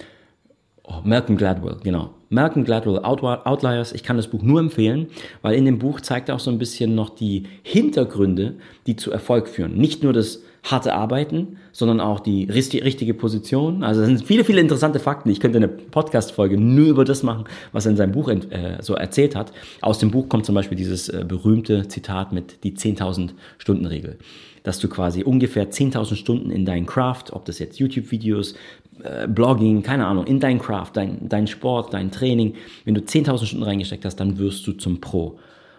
oh, 0.85 1.01
Malcolm 1.05 1.37
Gladwell, 1.37 1.77
genau. 1.83 2.11
Malcolm 2.29 2.65
Gladwell, 2.65 3.01
Outliers, 3.03 3.93
ich 3.93 4.03
kann 4.03 4.17
das 4.17 4.29
Buch 4.29 4.43
nur 4.43 4.59
empfehlen, 4.59 5.09
weil 5.43 5.55
in 5.55 5.67
dem 5.67 5.79
Buch 5.79 6.01
zeigt 6.01 6.31
er 6.31 6.37
auch 6.37 6.41
so 6.41 6.51
ein 6.51 6.59
bisschen 6.59 6.95
noch 6.95 7.11
die 7.11 7.45
Hintergründe, 7.62 8.55
die 8.87 8.97
zu 8.97 9.11
Erfolg 9.11 9.49
führen. 9.49 9.75
Nicht 9.75 10.03
nur 10.03 10.15
das 10.15 10.41
harte 10.65 10.95
Arbeiten, 10.95 11.57
sondern 11.73 12.01
auch 12.01 12.21
die 12.21 12.45
richtige 12.45 13.15
Position. 13.15 13.83
Also 13.83 14.03
es 14.03 14.07
sind 14.07 14.25
viele, 14.25 14.45
viele 14.45 14.61
interessante 14.61 15.01
Fakten. 15.01 15.29
Ich 15.31 15.41
könnte 15.41 15.59
eine 15.59 15.69
Podcast-Folge 15.69 16.57
nur 16.57 16.87
über 16.87 17.05
das 17.05 17.23
machen, 17.23 17.45
was 17.73 17.87
er 17.87 17.91
in 17.91 17.97
seinem 17.97 18.12
Buch 18.12 18.29
äh, 18.29 18.79
so 18.81 18.95
erzählt 18.95 19.35
hat. 19.35 19.53
Aus 19.81 19.99
dem 19.99 20.12
Buch 20.12 20.29
kommt 20.29 20.47
zum 20.47 20.55
Beispiel 20.55 20.79
dieses 20.79 21.09
äh, 21.09 21.25
berühmte 21.27 21.89
Zitat 21.89 22.33
mit 22.33 22.62
die 22.62 22.73
10.000 22.75 23.31
Stunden 23.59 23.87
Regel. 23.87 24.19
Dass 24.62 24.79
du 24.79 24.89
quasi 24.89 25.25
ungefähr 25.25 25.71
10.000 25.71 26.15
Stunden 26.15 26.53
in 26.53 26.65
deinen 26.65 26.87
Craft, 26.87 27.33
ob 27.33 27.45
das 27.45 27.59
jetzt 27.59 27.81
YouTube-Videos, 27.81 28.55
äh, 29.03 29.27
Blogging, 29.27 29.83
keine 29.83 30.07
Ahnung, 30.07 30.27
in 30.27 30.41
dein 30.41 30.59
Craft, 30.59 30.91
dein, 30.95 31.29
dein 31.29 31.47
Sport, 31.47 31.95
dein 31.95 32.11
Training, 32.11 32.55
wenn 32.85 32.95
du 32.95 33.01
10.000 33.01 33.47
Stunden 33.47 33.65
reingesteckt 33.65 34.05
hast, 34.05 34.17
dann 34.17 34.39
wirst 34.39 34.67
du 34.67 34.73
zum 34.73 35.01
Pro. 35.01 35.39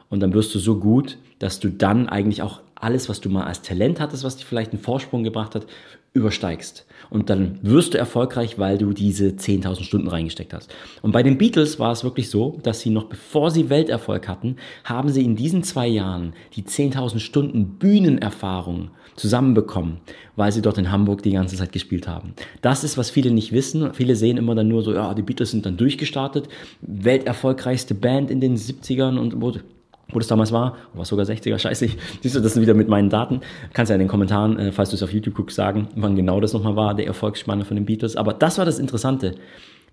Und 0.09 0.19
dann 0.19 0.33
wirst 0.33 0.53
du 0.53 0.59
so 0.59 0.79
gut, 0.79 1.17
dass 1.39 1.59
du 1.59 1.69
dann 1.69 2.07
eigentlich 2.07 2.41
auch 2.41 2.61
alles, 2.83 3.09
was 3.09 3.21
du 3.21 3.29
mal 3.29 3.45
als 3.45 3.61
Talent 3.61 3.99
hattest, 3.99 4.23
was 4.23 4.37
dir 4.37 4.45
vielleicht 4.45 4.71
einen 4.71 4.81
Vorsprung 4.81 5.23
gebracht 5.23 5.55
hat, 5.55 5.65
übersteigst. 6.13 6.85
Und 7.09 7.29
dann 7.29 7.59
wirst 7.63 7.93
du 7.93 7.97
erfolgreich, 7.97 8.59
weil 8.59 8.77
du 8.77 8.93
diese 8.93 9.29
10.000 9.29 9.83
Stunden 9.83 10.07
reingesteckt 10.07 10.53
hast. 10.53 10.73
Und 11.01 11.11
bei 11.11 11.23
den 11.23 11.37
Beatles 11.37 11.79
war 11.79 11.91
es 11.91 12.03
wirklich 12.03 12.29
so, 12.29 12.59
dass 12.61 12.81
sie 12.81 12.91
noch 12.91 13.05
bevor 13.05 13.51
sie 13.51 13.69
Welterfolg 13.69 14.27
hatten, 14.27 14.57
haben 14.83 15.09
sie 15.09 15.23
in 15.23 15.35
diesen 15.35 15.63
zwei 15.63 15.87
Jahren 15.87 16.33
die 16.55 16.63
10.000 16.63 17.19
Stunden 17.19 17.77
Bühnenerfahrung 17.79 18.91
zusammenbekommen, 19.15 19.97
weil 20.35 20.51
sie 20.51 20.61
dort 20.61 20.77
in 20.77 20.91
Hamburg 20.91 21.23
die 21.23 21.31
ganze 21.31 21.55
Zeit 21.55 21.71
gespielt 21.71 22.07
haben. 22.07 22.33
Das 22.61 22.83
ist, 22.83 22.97
was 22.97 23.09
viele 23.09 23.31
nicht 23.31 23.51
wissen. 23.51 23.93
Viele 23.93 24.15
sehen 24.15 24.37
immer 24.37 24.55
dann 24.55 24.67
nur 24.67 24.83
so, 24.83 24.93
ja, 24.93 25.13
die 25.13 25.21
Beatles 25.21 25.51
sind 25.51 25.65
dann 25.65 25.77
durchgestartet, 25.77 26.47
welterfolgreichste 26.81 27.95
Band 27.95 28.31
in 28.31 28.39
den 28.39 28.55
70ern 28.55 29.17
und 29.17 29.33
wo 30.13 30.19
das 30.19 30.27
damals 30.27 30.51
war, 30.51 30.77
war 30.93 31.05
sogar 31.05 31.25
60er, 31.25 31.57
scheiße, 31.59 31.89
siehst 32.21 32.35
du, 32.35 32.39
das 32.39 32.53
sind 32.53 32.61
wieder 32.61 32.73
mit 32.73 32.87
meinen 32.87 33.09
Daten. 33.09 33.41
Kannst 33.73 33.89
ja 33.89 33.95
in 33.95 33.99
den 33.99 34.07
Kommentaren, 34.07 34.59
äh, 34.59 34.71
falls 34.71 34.89
du 34.89 34.95
es 34.95 35.03
auf 35.03 35.13
YouTube 35.13 35.35
guckst, 35.35 35.55
sagen, 35.55 35.87
wann 35.95 36.15
genau 36.15 36.39
das 36.39 36.53
nochmal 36.53 36.75
war, 36.75 36.95
der 36.95 37.07
Erfolgsspanne 37.07 37.65
von 37.65 37.75
den 37.75 37.85
Beatles. 37.85 38.15
Aber 38.15 38.33
das 38.33 38.57
war 38.57 38.65
das 38.65 38.79
Interessante. 38.79 39.35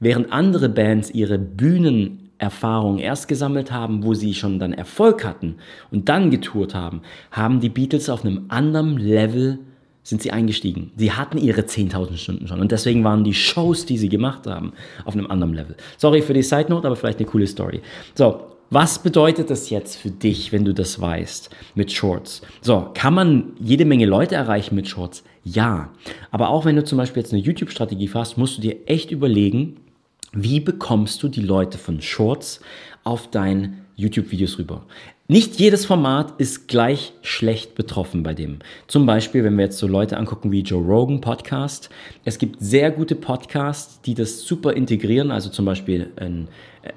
Während 0.00 0.33
andere 0.33 0.69
Bands 0.69 1.11
ihre 1.11 1.39
Bühnenerfahrung 1.39 2.99
erst 2.99 3.29
gesammelt 3.29 3.71
haben, 3.71 4.03
wo 4.03 4.15
sie 4.15 4.33
schon 4.35 4.59
dann 4.59 4.73
Erfolg 4.73 5.25
hatten 5.25 5.57
und 5.91 6.09
dann 6.09 6.31
getourt 6.31 6.75
haben, 6.75 7.03
haben 7.31 7.61
die 7.61 7.69
Beatles 7.69 8.09
auf 8.09 8.25
einem 8.25 8.47
anderen 8.49 8.97
Level 8.97 9.59
sind 10.03 10.23
sie 10.23 10.31
eingestiegen. 10.31 10.93
Sie 10.97 11.12
hatten 11.12 11.39
ihre 11.39 11.62
10.000 11.62 12.17
Stunden 12.17 12.49
schon 12.49 12.61
und 12.61 12.73
deswegen 12.73 13.05
waren 13.05 13.25
die 13.25 13.35
Shows, 13.35 13.85
die 13.85 13.99
sie 13.99 14.09
gemacht 14.09 14.47
haben, 14.47 14.73
auf 15.05 15.15
einem 15.15 15.31
anderen 15.31 15.55
Level. 15.55 15.77
Sorry 15.99 16.23
für 16.23 16.33
die 16.33 16.43
Side 16.43 16.67
Note, 16.71 16.87
aber 16.87 16.97
vielleicht 16.97 17.19
eine 17.19 17.29
coole 17.29 17.47
Story. 17.47 17.83
So, 18.15 18.41
was 18.71 19.03
bedeutet 19.03 19.50
das 19.50 19.69
jetzt 19.69 19.97
für 19.97 20.11
dich, 20.11 20.53
wenn 20.53 20.65
du 20.65 20.73
das 20.73 21.00
weißt 21.00 21.50
mit 21.75 21.91
Shorts? 21.91 22.43
So, 22.61 22.91
kann 22.95 23.15
man 23.15 23.53
jede 23.59 23.85
Menge 23.85 24.07
Leute 24.07 24.37
erreichen 24.37 24.77
mit 24.77 24.87
Shorts? 24.87 25.25
Ja. 25.43 25.91
Aber 26.31 26.50
auch 26.50 26.65
wenn 26.65 26.77
du 26.77 26.85
zum 26.85 26.99
Beispiel 26.99 27.23
jetzt 27.23 27.33
eine 27.33 27.43
YouTube-Strategie 27.43 28.11
hast, 28.15 28.39
musst 28.39 28.59
du 28.59 28.62
dir 28.62 28.77
echt 28.87 29.11
überlegen, 29.11 29.79
wie 30.33 30.61
bekommst 30.61 31.23
du 31.23 31.29
die 31.29 31.43
Leute 31.43 31.79
von 31.79 32.00
Shorts 32.00 32.61
auf 33.03 33.29
dein 33.29 33.85
YouTube-Videos 33.97 34.59
rüber? 34.59 34.87
Nicht 35.27 35.61
jedes 35.61 35.87
Format 35.87 36.41
ist 36.41 36.67
gleich 36.67 37.12
schlecht 37.23 37.77
betroffen 37.77 38.25
bei 38.25 38.35
dem. 38.35 38.59
Zum 38.89 39.07
Beispiel, 39.07 39.45
wenn 39.45 39.57
wir 39.57 39.67
jetzt 39.67 39.79
so 39.79 39.87
Leute 39.87 40.17
angucken 40.17 40.50
wie 40.50 40.62
Joe 40.62 40.83
Rogan 40.83 41.21
Podcast. 41.21 41.89
Es 42.25 42.39
gibt 42.39 42.61
sehr 42.61 42.91
gute 42.91 43.15
Podcasts, 43.15 44.00
die 44.03 44.15
das 44.15 44.41
super 44.41 44.73
integrieren. 44.73 45.31
Also 45.31 45.49
zum 45.49 45.67
Beispiel 45.67 46.11
ein 46.17 46.49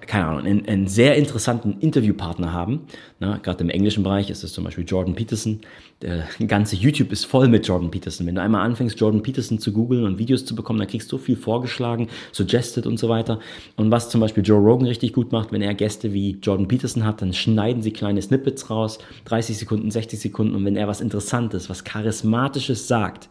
keine 0.07 0.25
Ahnung, 0.25 0.45
einen, 0.45 0.67
einen 0.67 0.87
sehr 0.87 1.15
interessanten 1.15 1.77
Interviewpartner 1.79 2.53
haben. 2.53 2.81
Na, 3.19 3.37
Gerade 3.37 3.63
im 3.63 3.69
englischen 3.69 4.03
Bereich 4.03 4.29
ist 4.29 4.43
es 4.43 4.53
zum 4.53 4.63
Beispiel 4.63 4.85
Jordan 4.87 5.13
Peterson. 5.13 5.59
Der 6.01 6.25
ganze 6.47 6.75
YouTube 6.75 7.11
ist 7.11 7.25
voll 7.25 7.49
mit 7.49 7.67
Jordan 7.67 7.91
Peterson. 7.91 8.25
Wenn 8.25 8.35
du 8.35 8.41
einmal 8.41 8.65
anfängst, 8.65 8.99
Jordan 8.99 9.21
Peterson 9.21 9.59
zu 9.59 9.73
googeln 9.73 10.05
und 10.05 10.17
Videos 10.17 10.45
zu 10.45 10.55
bekommen, 10.55 10.79
dann 10.79 10.87
kriegst 10.87 11.11
du 11.11 11.17
so 11.17 11.23
viel 11.23 11.35
vorgeschlagen, 11.35 12.07
suggested 12.31 12.87
und 12.87 12.97
so 12.97 13.09
weiter. 13.09 13.39
Und 13.75 13.91
was 13.91 14.09
zum 14.09 14.21
Beispiel 14.21 14.43
Joe 14.43 14.59
Rogan 14.59 14.87
richtig 14.87 15.13
gut 15.13 15.31
macht, 15.31 15.51
wenn 15.51 15.61
er 15.61 15.73
Gäste 15.73 16.13
wie 16.13 16.37
Jordan 16.41 16.67
Peterson 16.67 17.03
hat, 17.03 17.21
dann 17.21 17.33
schneiden 17.33 17.81
sie 17.81 17.91
kleine 17.91 18.21
Snippets 18.21 18.69
raus, 18.69 18.99
30 19.25 19.57
Sekunden, 19.57 19.91
60 19.91 20.19
Sekunden. 20.19 20.55
Und 20.55 20.63
wenn 20.63 20.77
er 20.77 20.87
was 20.87 21.01
Interessantes, 21.01 21.69
was 21.69 21.83
Charismatisches 21.83 22.87
sagt, 22.87 23.27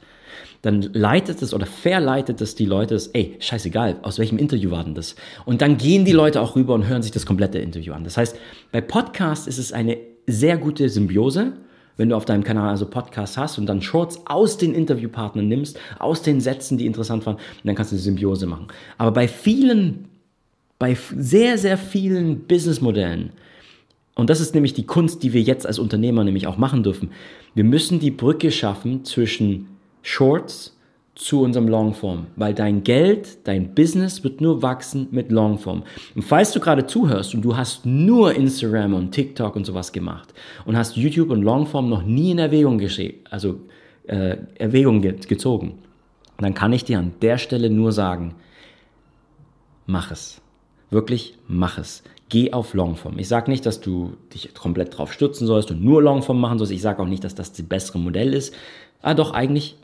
dann 0.62 0.82
leitet 0.92 1.42
es 1.42 1.52
oder 1.52 1.66
verleitet 1.66 2.40
es 2.40 2.54
die 2.54 2.66
Leute, 2.66 3.00
ey, 3.12 3.36
scheißegal, 3.40 3.96
aus 4.02 4.18
welchem 4.18 4.38
Interview 4.38 4.70
war 4.70 4.84
denn 4.84 4.94
das? 4.94 5.16
Und 5.44 5.60
dann 5.60 5.76
gehen 5.76 6.04
die 6.04 6.12
Leute 6.12 6.40
auch 6.40 6.54
rüber 6.54 6.74
und 6.74 6.86
hören 6.86 7.02
sich 7.02 7.10
das 7.10 7.26
komplette 7.26 7.58
Interview 7.58 7.92
an. 7.92 8.04
Das 8.04 8.16
heißt, 8.16 8.36
bei 8.70 8.80
Podcasts 8.80 9.48
ist 9.48 9.58
es 9.58 9.72
eine 9.72 9.98
sehr 10.28 10.56
gute 10.56 10.88
Symbiose, 10.88 11.54
wenn 11.96 12.08
du 12.08 12.16
auf 12.16 12.24
deinem 12.24 12.44
Kanal 12.44 12.70
also 12.70 12.86
Podcasts 12.86 13.36
hast 13.36 13.58
und 13.58 13.66
dann 13.66 13.82
Shorts 13.82 14.20
aus 14.24 14.56
den 14.56 14.72
Interviewpartnern 14.72 15.46
nimmst, 15.46 15.78
aus 15.98 16.22
den 16.22 16.40
Sätzen, 16.40 16.78
die 16.78 16.86
interessant 16.86 17.26
waren, 17.26 17.36
dann 17.64 17.74
kannst 17.74 17.90
du 17.90 17.96
eine 17.96 18.02
Symbiose 18.02 18.46
machen. 18.46 18.68
Aber 18.98 19.10
bei 19.10 19.26
vielen, 19.26 20.06
bei 20.78 20.96
sehr, 21.16 21.58
sehr 21.58 21.76
vielen 21.76 22.46
Businessmodellen, 22.46 23.30
und 24.14 24.30
das 24.30 24.40
ist 24.40 24.54
nämlich 24.54 24.74
die 24.74 24.86
Kunst, 24.86 25.22
die 25.22 25.32
wir 25.32 25.42
jetzt 25.42 25.66
als 25.66 25.78
Unternehmer 25.78 26.22
nämlich 26.22 26.46
auch 26.46 26.56
machen 26.56 26.82
dürfen, 26.82 27.10
wir 27.54 27.64
müssen 27.64 27.98
die 27.98 28.10
Brücke 28.10 28.50
schaffen 28.50 29.04
zwischen 29.04 29.68
Shorts 30.02 30.76
zu 31.14 31.42
unserem 31.42 31.68
Longform, 31.68 32.26
weil 32.36 32.54
dein 32.54 32.84
Geld, 32.84 33.46
dein 33.46 33.74
Business 33.74 34.24
wird 34.24 34.40
nur 34.40 34.62
wachsen 34.62 35.08
mit 35.10 35.30
Longform. 35.30 35.82
Und 36.14 36.22
falls 36.22 36.52
du 36.52 36.60
gerade 36.60 36.86
zuhörst 36.86 37.34
und 37.34 37.42
du 37.42 37.56
hast 37.56 37.84
nur 37.84 38.34
Instagram 38.34 38.94
und 38.94 39.12
TikTok 39.12 39.54
und 39.54 39.64
sowas 39.66 39.92
gemacht 39.92 40.32
und 40.64 40.76
hast 40.76 40.96
YouTube 40.96 41.30
und 41.30 41.42
Longform 41.42 41.88
noch 41.88 42.02
nie 42.02 42.30
in 42.30 42.38
Erwägung 42.38 42.80
also 43.30 43.60
äh, 44.06 44.38
Erwägung 44.56 45.02
ge 45.02 45.14
gezogen, 45.28 45.78
dann 46.38 46.54
kann 46.54 46.72
ich 46.72 46.84
dir 46.84 46.98
an 46.98 47.12
der 47.20 47.38
Stelle 47.38 47.70
nur 47.70 47.92
sagen, 47.92 48.34
mach 49.86 50.10
es. 50.10 50.40
Wirklich, 50.90 51.38
mach 51.46 51.78
es. 51.78 52.02
Geh 52.28 52.52
auf 52.52 52.72
Longform. 52.72 53.18
Ich 53.18 53.28
sage 53.28 53.50
nicht, 53.50 53.66
dass 53.66 53.80
du 53.80 54.14
dich 54.34 54.54
komplett 54.54 54.96
drauf 54.96 55.12
stürzen 55.12 55.46
sollst 55.46 55.70
und 55.70 55.84
nur 55.84 56.02
Longform 56.02 56.40
machen 56.40 56.58
sollst. 56.58 56.72
Ich 56.72 56.82
sage 56.82 57.02
auch 57.02 57.06
nicht, 57.06 57.24
dass 57.24 57.34
das 57.34 57.52
das 57.52 57.66
bessere 57.66 57.98
Modell 57.98 58.32
ist. 58.32 58.54
Ah, 59.02 59.14
doch, 59.14 59.32
eigentlich 59.32 59.76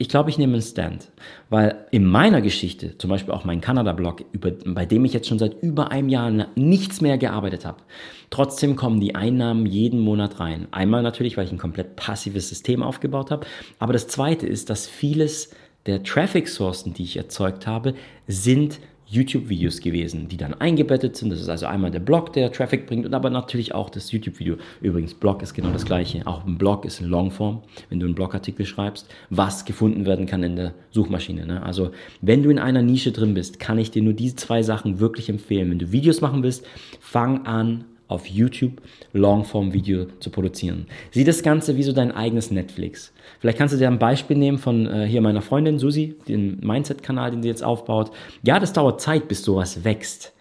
ich 0.00 0.08
glaube, 0.08 0.30
ich 0.30 0.38
nehme 0.38 0.52
einen 0.52 0.62
Stand. 0.62 1.10
Weil 1.50 1.86
in 1.90 2.04
meiner 2.04 2.40
Geschichte, 2.40 2.96
zum 2.98 3.10
Beispiel 3.10 3.34
auch 3.34 3.44
mein 3.44 3.60
Kanada-Blog, 3.60 4.24
bei 4.64 4.86
dem 4.86 5.04
ich 5.04 5.12
jetzt 5.12 5.26
schon 5.26 5.40
seit 5.40 5.60
über 5.60 5.90
einem 5.90 6.08
Jahr 6.08 6.30
nichts 6.54 7.00
mehr 7.00 7.18
gearbeitet 7.18 7.64
habe, 7.64 7.82
trotzdem 8.30 8.76
kommen 8.76 9.00
die 9.00 9.16
Einnahmen 9.16 9.66
jeden 9.66 9.98
Monat 9.98 10.38
rein. 10.38 10.68
Einmal 10.70 11.02
natürlich, 11.02 11.36
weil 11.36 11.46
ich 11.46 11.52
ein 11.52 11.58
komplett 11.58 11.96
passives 11.96 12.48
System 12.48 12.80
aufgebaut 12.80 13.32
habe. 13.32 13.44
Aber 13.80 13.92
das 13.92 14.06
Zweite 14.06 14.46
ist, 14.46 14.70
dass 14.70 14.86
vieles 14.86 15.50
der 15.86 16.04
Traffic-Sourcen, 16.04 16.94
die 16.94 17.02
ich 17.02 17.16
erzeugt 17.16 17.66
habe, 17.66 17.94
sind 18.28 18.78
YouTube-Videos 19.10 19.80
gewesen, 19.80 20.28
die 20.28 20.36
dann 20.36 20.54
eingebettet 20.54 21.16
sind. 21.16 21.30
Das 21.30 21.40
ist 21.40 21.48
also 21.48 21.66
einmal 21.66 21.90
der 21.90 22.00
Blog, 22.00 22.32
der 22.34 22.52
Traffic 22.52 22.86
bringt, 22.86 23.06
und 23.06 23.14
aber 23.14 23.30
natürlich 23.30 23.74
auch 23.74 23.88
das 23.90 24.12
YouTube-Video. 24.12 24.56
Übrigens, 24.80 25.14
Blog 25.14 25.42
ist 25.42 25.54
genau 25.54 25.70
das 25.70 25.84
gleiche. 25.84 26.26
Auch 26.26 26.46
ein 26.46 26.58
Blog 26.58 26.84
ist 26.84 27.00
in 27.00 27.06
Longform, 27.06 27.62
wenn 27.88 28.00
du 28.00 28.06
einen 28.06 28.14
Blogartikel 28.14 28.66
schreibst, 28.66 29.08
was 29.30 29.64
gefunden 29.64 30.04
werden 30.04 30.26
kann 30.26 30.42
in 30.42 30.56
der 30.56 30.74
Suchmaschine. 30.90 31.46
Ne? 31.46 31.62
Also, 31.62 31.90
wenn 32.20 32.42
du 32.42 32.50
in 32.50 32.58
einer 32.58 32.82
Nische 32.82 33.12
drin 33.12 33.34
bist, 33.34 33.58
kann 33.58 33.78
ich 33.78 33.90
dir 33.90 34.02
nur 34.02 34.12
diese 34.12 34.36
zwei 34.36 34.62
Sachen 34.62 35.00
wirklich 35.00 35.28
empfehlen. 35.28 35.70
Wenn 35.70 35.78
du 35.78 35.90
Videos 35.90 36.20
machen 36.20 36.42
willst, 36.42 36.66
fang 37.00 37.46
an, 37.46 37.84
auf 38.08 38.26
YouTube 38.26 38.80
Longform-Video 39.12 40.06
zu 40.18 40.30
produzieren. 40.30 40.86
Sieh 41.10 41.24
das 41.24 41.42
Ganze 41.42 41.76
wie 41.76 41.82
so 41.82 41.92
dein 41.92 42.10
eigenes 42.10 42.50
Netflix. 42.50 43.12
Vielleicht 43.38 43.58
kannst 43.58 43.74
du 43.74 43.78
dir 43.78 43.88
ein 43.88 43.98
Beispiel 43.98 44.36
nehmen 44.36 44.58
von 44.58 44.86
äh, 44.86 45.06
hier 45.06 45.20
meiner 45.20 45.42
Freundin 45.42 45.78
Susi, 45.78 46.16
den 46.26 46.58
Mindset-Kanal, 46.60 47.30
den 47.30 47.42
sie 47.42 47.48
jetzt 47.48 47.62
aufbaut. 47.62 48.10
Ja, 48.42 48.58
das 48.58 48.72
dauert 48.72 49.00
Zeit, 49.00 49.28
bis 49.28 49.44
sowas 49.44 49.84
wächst. 49.84 50.32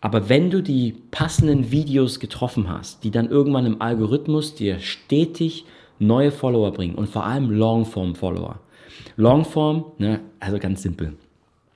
Aber 0.00 0.28
wenn 0.28 0.50
du 0.50 0.62
die 0.62 0.94
passenden 1.10 1.72
Videos 1.72 2.20
getroffen 2.20 2.68
hast, 2.68 3.02
die 3.02 3.10
dann 3.10 3.28
irgendwann 3.28 3.66
im 3.66 3.82
Algorithmus 3.82 4.54
dir 4.54 4.78
stetig 4.78 5.64
neue 5.98 6.30
Follower 6.30 6.72
bringen 6.72 6.94
und 6.94 7.08
vor 7.08 7.26
allem 7.26 7.50
Longform-Follower. 7.50 8.60
Longform, 9.16 9.84
ne, 9.98 10.20
also 10.38 10.58
ganz 10.58 10.82
simpel. 10.82 11.14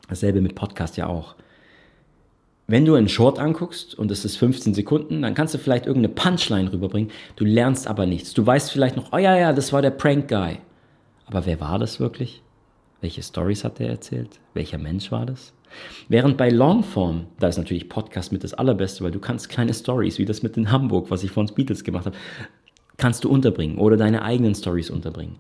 Dasselbe 0.09 0.41
mit 0.41 0.55
Podcast 0.55 0.97
ja 0.97 1.07
auch. 1.07 1.35
Wenn 2.71 2.85
du 2.85 2.95
einen 2.95 3.09
Short 3.09 3.41
anguckst 3.41 3.97
und 3.97 4.13
es 4.13 4.25
ist 4.25 4.37
15 4.37 4.75
Sekunden, 4.75 5.23
dann 5.23 5.35
kannst 5.35 5.55
du 5.55 5.59
vielleicht 5.59 5.87
irgendeine 5.87 6.15
Punchline 6.15 6.73
rüberbringen. 6.73 7.11
Du 7.35 7.45
lernst 7.45 7.89
aber 7.89 8.07
nichts. 8.07 8.33
Du 8.33 8.47
weißt 8.47 8.71
vielleicht 8.71 8.97
noch, 8.97 9.13
oh 9.13 9.19
ja, 9.19 9.37
ja, 9.37 9.53
das 9.53 9.73
war 9.73 9.83
der 9.83 9.91
Prank 9.91 10.29
Guy. 10.29 10.59
Aber 11.27 11.47
wer 11.47 11.59
war 11.59 11.81
das 11.81 11.99
wirklich? 11.99 12.45
Welche 13.01 13.25
Stories 13.25 13.65
hat 13.65 13.81
er 13.81 13.89
erzählt? 13.89 14.39
Welcher 14.55 14.79
Mensch 14.79 15.11
war 15.11 15.27
das? 15.27 15.53
Während 16.09 16.37
bei 16.37 16.49
Longform, 16.49 17.27
da 17.41 17.49
ist 17.49 17.59
natürlich 17.59 17.89
Podcast 17.89 18.31
mit 18.31 18.45
das 18.45 18.55
Allerbeste, 18.55 19.03
weil 19.03 19.11
du 19.11 19.19
kannst 19.19 19.49
kleine 19.49 19.75
Stories, 19.75 20.21
wie 20.21 20.25
das 20.25 20.45
mit 20.45 20.57
in 20.57 20.71
Hamburg, 20.71 21.11
was 21.11 21.25
ich 21.25 21.33
von 21.33 21.47
Beatles 21.47 21.83
gemacht 21.83 22.07
habe, 22.07 22.17
kannst 22.99 23.25
du 23.25 23.31
unterbringen 23.31 23.79
oder 23.79 23.97
deine 23.97 24.23
eigenen 24.23 24.55
Stories 24.55 24.91
unterbringen. 24.91 25.39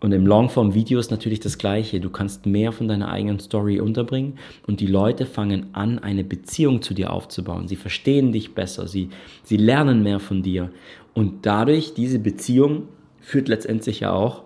Und 0.00 0.12
im 0.12 0.26
Longform-Video 0.26 0.98
ist 0.98 1.10
natürlich 1.10 1.40
das 1.40 1.56
Gleiche. 1.56 2.00
Du 2.00 2.10
kannst 2.10 2.44
mehr 2.44 2.72
von 2.72 2.86
deiner 2.86 3.08
eigenen 3.08 3.40
Story 3.40 3.80
unterbringen 3.80 4.38
und 4.66 4.80
die 4.80 4.86
Leute 4.86 5.24
fangen 5.24 5.68
an, 5.72 5.98
eine 5.98 6.22
Beziehung 6.22 6.82
zu 6.82 6.92
dir 6.92 7.12
aufzubauen. 7.12 7.66
Sie 7.66 7.76
verstehen 7.76 8.30
dich 8.30 8.54
besser, 8.54 8.88
sie, 8.88 9.08
sie 9.42 9.56
lernen 9.56 10.02
mehr 10.02 10.20
von 10.20 10.42
dir. 10.42 10.70
Und 11.14 11.46
dadurch, 11.46 11.94
diese 11.94 12.18
Beziehung 12.18 12.88
führt 13.20 13.48
letztendlich 13.48 14.00
ja 14.00 14.12
auch, 14.12 14.42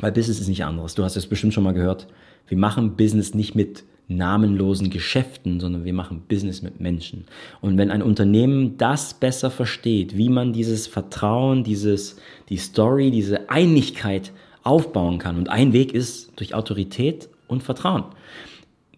weil 0.00 0.12
Business 0.12 0.40
ist 0.40 0.48
nicht 0.48 0.64
anderes. 0.64 0.94
Du 0.94 1.04
hast 1.04 1.16
es 1.16 1.26
bestimmt 1.26 1.52
schon 1.52 1.64
mal 1.64 1.74
gehört. 1.74 2.06
Wir 2.48 2.56
machen 2.56 2.96
Business 2.96 3.34
nicht 3.34 3.54
mit 3.54 3.84
namenlosen 4.08 4.90
Geschäften, 4.90 5.60
sondern 5.60 5.84
wir 5.84 5.92
machen 5.92 6.22
Business 6.28 6.62
mit 6.62 6.80
Menschen. 6.80 7.26
Und 7.60 7.78
wenn 7.78 7.90
ein 7.90 8.02
Unternehmen 8.02 8.76
das 8.78 9.14
besser 9.14 9.50
versteht, 9.50 10.16
wie 10.16 10.28
man 10.28 10.52
dieses 10.52 10.86
Vertrauen, 10.86 11.62
dieses, 11.62 12.16
die 12.48 12.56
Story, 12.56 13.10
diese 13.10 13.50
Einigkeit 13.50 14.32
aufbauen 14.62 15.18
kann. 15.18 15.36
Und 15.36 15.48
ein 15.48 15.72
Weg 15.72 15.92
ist 15.92 16.32
durch 16.36 16.54
Autorität 16.54 17.28
und 17.48 17.62
Vertrauen. 17.62 18.04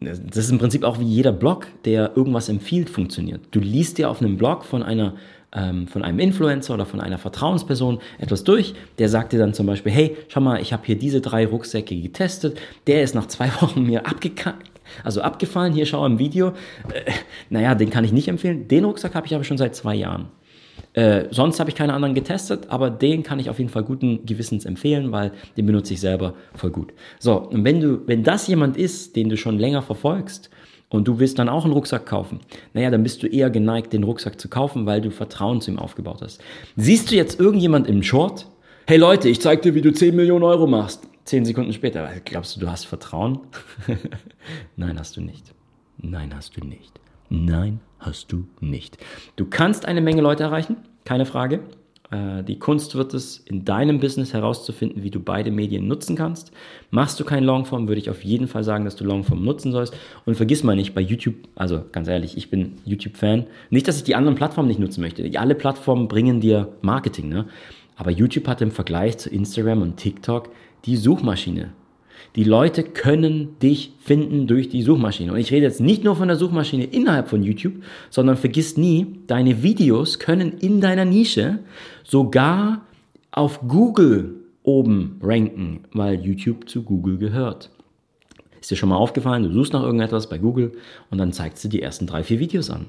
Das 0.00 0.18
ist 0.18 0.50
im 0.50 0.58
Prinzip 0.58 0.84
auch 0.84 0.98
wie 0.98 1.04
jeder 1.04 1.32
Blog, 1.32 1.66
der 1.84 2.12
irgendwas 2.16 2.48
empfiehlt, 2.48 2.90
funktioniert. 2.90 3.40
Du 3.52 3.60
liest 3.60 3.98
dir 3.98 4.10
auf 4.10 4.20
einem 4.20 4.36
Blog 4.36 4.64
von 4.64 4.82
einer 4.82 5.14
ähm, 5.54 5.86
von 5.86 6.02
einem 6.02 6.18
Influencer 6.18 6.74
oder 6.74 6.84
von 6.84 7.00
einer 7.00 7.18
Vertrauensperson 7.18 8.00
etwas 8.18 8.44
durch, 8.44 8.74
der 8.98 9.08
sagt 9.08 9.32
dir 9.32 9.38
dann 9.38 9.54
zum 9.54 9.66
Beispiel, 9.66 9.92
hey, 9.92 10.16
schau 10.28 10.40
mal, 10.40 10.60
ich 10.60 10.72
habe 10.72 10.82
hier 10.84 10.98
diese 10.98 11.20
drei 11.20 11.46
Rucksäcke 11.46 11.96
getestet, 12.00 12.58
der 12.86 13.02
ist 13.02 13.14
nach 13.14 13.26
zwei 13.26 13.48
Wochen 13.60 13.84
mir 13.84 14.06
abgekackt, 14.06 14.68
also 15.04 15.22
abgefallen, 15.22 15.72
hier 15.72 15.86
schau 15.86 16.04
im 16.04 16.18
Video, 16.18 16.48
äh, 16.92 17.10
naja, 17.50 17.74
den 17.74 17.90
kann 17.90 18.04
ich 18.04 18.12
nicht 18.12 18.28
empfehlen, 18.28 18.68
den 18.68 18.84
Rucksack 18.84 19.14
habe 19.14 19.26
ich 19.26 19.34
aber 19.34 19.44
schon 19.44 19.58
seit 19.58 19.76
zwei 19.76 19.94
Jahren. 19.94 20.26
Äh, 20.94 21.26
sonst 21.30 21.58
habe 21.58 21.70
ich 21.70 21.76
keine 21.76 21.92
anderen 21.92 22.14
getestet, 22.14 22.66
aber 22.68 22.88
den 22.88 23.24
kann 23.24 23.40
ich 23.40 23.50
auf 23.50 23.58
jeden 23.58 23.70
Fall 23.70 23.82
guten 23.82 24.24
Gewissens 24.24 24.64
empfehlen, 24.64 25.10
weil 25.10 25.32
den 25.56 25.66
benutze 25.66 25.92
ich 25.92 26.00
selber 26.00 26.34
voll 26.54 26.70
gut. 26.70 26.92
So, 27.18 27.36
und 27.36 27.64
wenn 27.64 27.80
du, 27.80 28.06
wenn 28.06 28.22
das 28.22 28.46
jemand 28.46 28.76
ist, 28.76 29.16
den 29.16 29.28
du 29.28 29.36
schon 29.36 29.58
länger 29.58 29.82
verfolgst 29.82 30.50
und 30.90 31.08
du 31.08 31.18
willst 31.18 31.40
dann 31.40 31.48
auch 31.48 31.64
einen 31.64 31.72
Rucksack 31.72 32.06
kaufen, 32.06 32.40
naja, 32.74 32.90
dann 32.90 33.02
bist 33.02 33.24
du 33.24 33.26
eher 33.26 33.50
geneigt, 33.50 33.92
den 33.92 34.04
Rucksack 34.04 34.40
zu 34.40 34.48
kaufen, 34.48 34.86
weil 34.86 35.00
du 35.00 35.10
Vertrauen 35.10 35.60
zu 35.60 35.72
ihm 35.72 35.80
aufgebaut 35.80 36.22
hast. 36.22 36.40
Siehst 36.76 37.10
du 37.10 37.16
jetzt 37.16 37.40
irgendjemand 37.40 37.88
im 37.88 38.04
Short? 38.04 38.46
Hey 38.86 38.98
Leute, 38.98 39.28
ich 39.28 39.40
zeig 39.40 39.62
dir, 39.62 39.74
wie 39.74 39.80
du 39.80 39.92
10 39.92 40.14
Millionen 40.14 40.44
Euro 40.44 40.68
machst. 40.68 41.08
Zehn 41.24 41.44
Sekunden 41.44 41.72
später, 41.72 42.08
glaubst 42.24 42.54
du, 42.54 42.60
du 42.60 42.70
hast 42.70 42.84
Vertrauen? 42.84 43.40
Nein, 44.76 44.96
hast 44.98 45.16
du 45.16 45.22
nicht. 45.22 45.54
Nein, 45.98 46.32
hast 46.36 46.56
du 46.56 46.64
nicht. 46.64 47.00
Nein, 47.34 47.80
hast 47.98 48.30
du 48.32 48.46
nicht. 48.60 48.98
Du 49.36 49.46
kannst 49.46 49.86
eine 49.86 50.00
Menge 50.00 50.22
Leute 50.22 50.44
erreichen, 50.44 50.76
keine 51.04 51.26
Frage. 51.26 51.60
Äh, 52.10 52.44
die 52.44 52.58
Kunst 52.58 52.94
wird 52.94 53.12
es, 53.12 53.38
in 53.38 53.64
deinem 53.64 53.98
Business 53.98 54.32
herauszufinden, 54.32 55.02
wie 55.02 55.10
du 55.10 55.20
beide 55.20 55.50
Medien 55.50 55.88
nutzen 55.88 56.14
kannst. 56.14 56.52
Machst 56.90 57.18
du 57.18 57.24
kein 57.24 57.42
Longform, 57.42 57.88
würde 57.88 58.00
ich 58.00 58.10
auf 58.10 58.22
jeden 58.22 58.46
Fall 58.46 58.62
sagen, 58.62 58.84
dass 58.84 58.94
du 58.94 59.04
Longform 59.04 59.44
nutzen 59.44 59.72
sollst. 59.72 59.94
Und 60.24 60.36
vergiss 60.36 60.62
mal 60.62 60.76
nicht, 60.76 60.94
bei 60.94 61.00
YouTube, 61.00 61.34
also 61.56 61.82
ganz 61.90 62.06
ehrlich, 62.06 62.36
ich 62.36 62.50
bin 62.50 62.74
YouTube-Fan. 62.84 63.46
Nicht, 63.70 63.88
dass 63.88 63.96
ich 63.96 64.04
die 64.04 64.14
anderen 64.14 64.36
Plattformen 64.36 64.68
nicht 64.68 64.80
nutzen 64.80 65.00
möchte. 65.00 65.28
Alle 65.38 65.56
Plattformen 65.56 66.06
bringen 66.06 66.40
dir 66.40 66.72
Marketing, 66.82 67.28
ne? 67.28 67.46
Aber 67.96 68.10
YouTube 68.10 68.48
hat 68.48 68.60
im 68.60 68.72
Vergleich 68.72 69.18
zu 69.18 69.30
Instagram 69.30 69.82
und 69.82 69.96
TikTok 69.96 70.50
die 70.84 70.96
Suchmaschine 70.96 71.72
die 72.36 72.44
Leute 72.44 72.82
können 72.82 73.58
dich 73.60 73.92
finden 74.00 74.46
durch 74.46 74.68
die 74.68 74.82
Suchmaschine. 74.82 75.32
Und 75.32 75.38
ich 75.38 75.52
rede 75.52 75.66
jetzt 75.66 75.80
nicht 75.80 76.04
nur 76.04 76.16
von 76.16 76.28
der 76.28 76.36
Suchmaschine 76.36 76.84
innerhalb 76.84 77.28
von 77.28 77.42
YouTube, 77.42 77.74
sondern 78.10 78.36
vergiss 78.36 78.76
nie, 78.76 79.06
deine 79.26 79.62
Videos 79.62 80.18
können 80.18 80.58
in 80.58 80.80
deiner 80.80 81.04
Nische 81.04 81.60
sogar 82.02 82.82
auf 83.30 83.60
Google 83.68 84.34
oben 84.62 85.20
ranken, 85.22 85.80
weil 85.92 86.20
YouTube 86.20 86.68
zu 86.68 86.82
Google 86.82 87.18
gehört. 87.18 87.70
Ist 88.60 88.70
dir 88.70 88.76
schon 88.76 88.88
mal 88.88 88.96
aufgefallen, 88.96 89.42
du 89.42 89.52
suchst 89.52 89.74
nach 89.74 89.82
irgendetwas 89.82 90.28
bei 90.28 90.38
Google 90.38 90.72
und 91.10 91.18
dann 91.18 91.32
zeigt 91.32 91.58
sie 91.58 91.68
die 91.68 91.82
ersten 91.82 92.06
drei, 92.06 92.24
vier 92.24 92.40
Videos 92.40 92.70
an. 92.70 92.86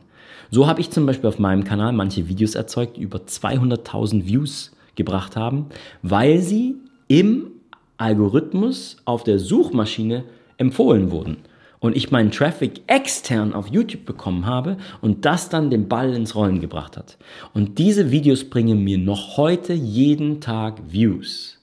So 0.49 0.67
habe 0.67 0.79
ich 0.79 0.89
zum 0.89 1.05
Beispiel 1.05 1.27
auf 1.27 1.37
meinem 1.39 1.63
Kanal 1.65 1.91
manche 1.91 2.29
Videos 2.29 2.55
erzeugt, 2.55 2.97
die 2.97 3.01
über 3.01 3.19
200.000 3.19 4.25
Views 4.25 4.71
gebracht 4.95 5.35
haben, 5.35 5.67
weil 6.01 6.39
sie 6.39 6.75
im 7.07 7.51
Algorithmus 7.97 8.97
auf 9.05 9.23
der 9.23 9.39
Suchmaschine 9.39 10.23
empfohlen 10.57 11.11
wurden 11.11 11.37
und 11.79 11.95
ich 11.95 12.11
meinen 12.11 12.31
Traffic 12.31 12.81
extern 12.87 13.53
auf 13.53 13.67
YouTube 13.67 14.05
bekommen 14.05 14.45
habe 14.45 14.77
und 15.01 15.25
das 15.25 15.49
dann 15.49 15.69
den 15.69 15.87
Ball 15.87 16.13
ins 16.13 16.35
Rollen 16.35 16.59
gebracht 16.59 16.97
hat. 16.97 17.17
Und 17.53 17.77
diese 17.77 18.11
Videos 18.11 18.43
bringen 18.49 18.83
mir 18.83 18.97
noch 18.97 19.37
heute 19.37 19.73
jeden 19.73 20.41
Tag 20.41 20.81
Views. 20.89 21.59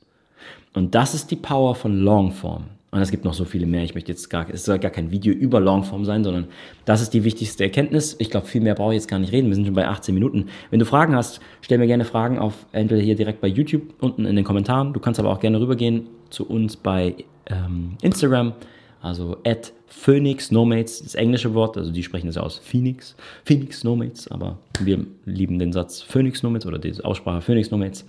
Und 0.74 0.94
das 0.94 1.14
ist 1.14 1.30
die 1.30 1.36
Power 1.36 1.74
von 1.74 1.98
Longform. 1.98 2.64
Und 2.92 3.00
es 3.00 3.10
gibt 3.10 3.24
noch 3.24 3.32
so 3.32 3.46
viele 3.46 3.64
mehr. 3.64 3.82
Ich 3.84 3.94
möchte 3.94 4.12
jetzt 4.12 4.28
gar, 4.28 4.46
es 4.50 4.66
soll 4.66 4.78
gar 4.78 4.90
kein 4.90 5.10
Video 5.10 5.32
über 5.32 5.60
Longform 5.60 6.04
sein, 6.04 6.24
sondern 6.24 6.48
das 6.84 7.00
ist 7.00 7.14
die 7.14 7.24
wichtigste 7.24 7.64
Erkenntnis. 7.64 8.16
Ich 8.18 8.28
glaube, 8.28 8.46
viel 8.46 8.60
mehr 8.60 8.74
brauche 8.74 8.92
ich 8.92 8.96
jetzt 8.96 9.08
gar 9.08 9.18
nicht 9.18 9.32
reden. 9.32 9.48
Wir 9.48 9.54
sind 9.54 9.64
schon 9.64 9.74
bei 9.74 9.88
18 9.88 10.14
Minuten. 10.14 10.50
Wenn 10.70 10.78
du 10.78 10.84
Fragen 10.84 11.16
hast, 11.16 11.40
stell 11.62 11.78
mir 11.78 11.86
gerne 11.86 12.04
Fragen 12.04 12.38
auf, 12.38 12.66
entweder 12.72 13.00
hier 13.00 13.16
direkt 13.16 13.40
bei 13.40 13.48
YouTube 13.48 13.94
unten 14.00 14.26
in 14.26 14.36
den 14.36 14.44
Kommentaren. 14.44 14.92
Du 14.92 15.00
kannst 15.00 15.18
aber 15.18 15.30
auch 15.30 15.40
gerne 15.40 15.58
rübergehen 15.58 16.06
zu 16.28 16.46
uns 16.46 16.76
bei 16.76 17.14
ähm, 17.46 17.96
Instagram, 18.02 18.52
also 19.00 19.38
at 19.46 19.72
Phoenix 19.86 20.50
Nomates, 20.50 21.02
das 21.02 21.14
englische 21.14 21.54
Wort, 21.54 21.78
also 21.78 21.90
die 21.90 22.02
sprechen 22.02 22.26
das 22.26 22.36
aus 22.36 22.58
Phoenix, 22.58 23.16
Phoenix 23.44 23.84
Nomates, 23.84 24.28
aber 24.28 24.58
wir 24.80 25.06
lieben 25.24 25.58
den 25.58 25.72
Satz 25.72 26.02
Phoenix 26.02 26.42
Nomates 26.42 26.66
oder 26.66 26.78
die 26.78 27.02
Aussprache 27.02 27.40
Phoenix 27.40 27.70
Nomates. 27.70 28.04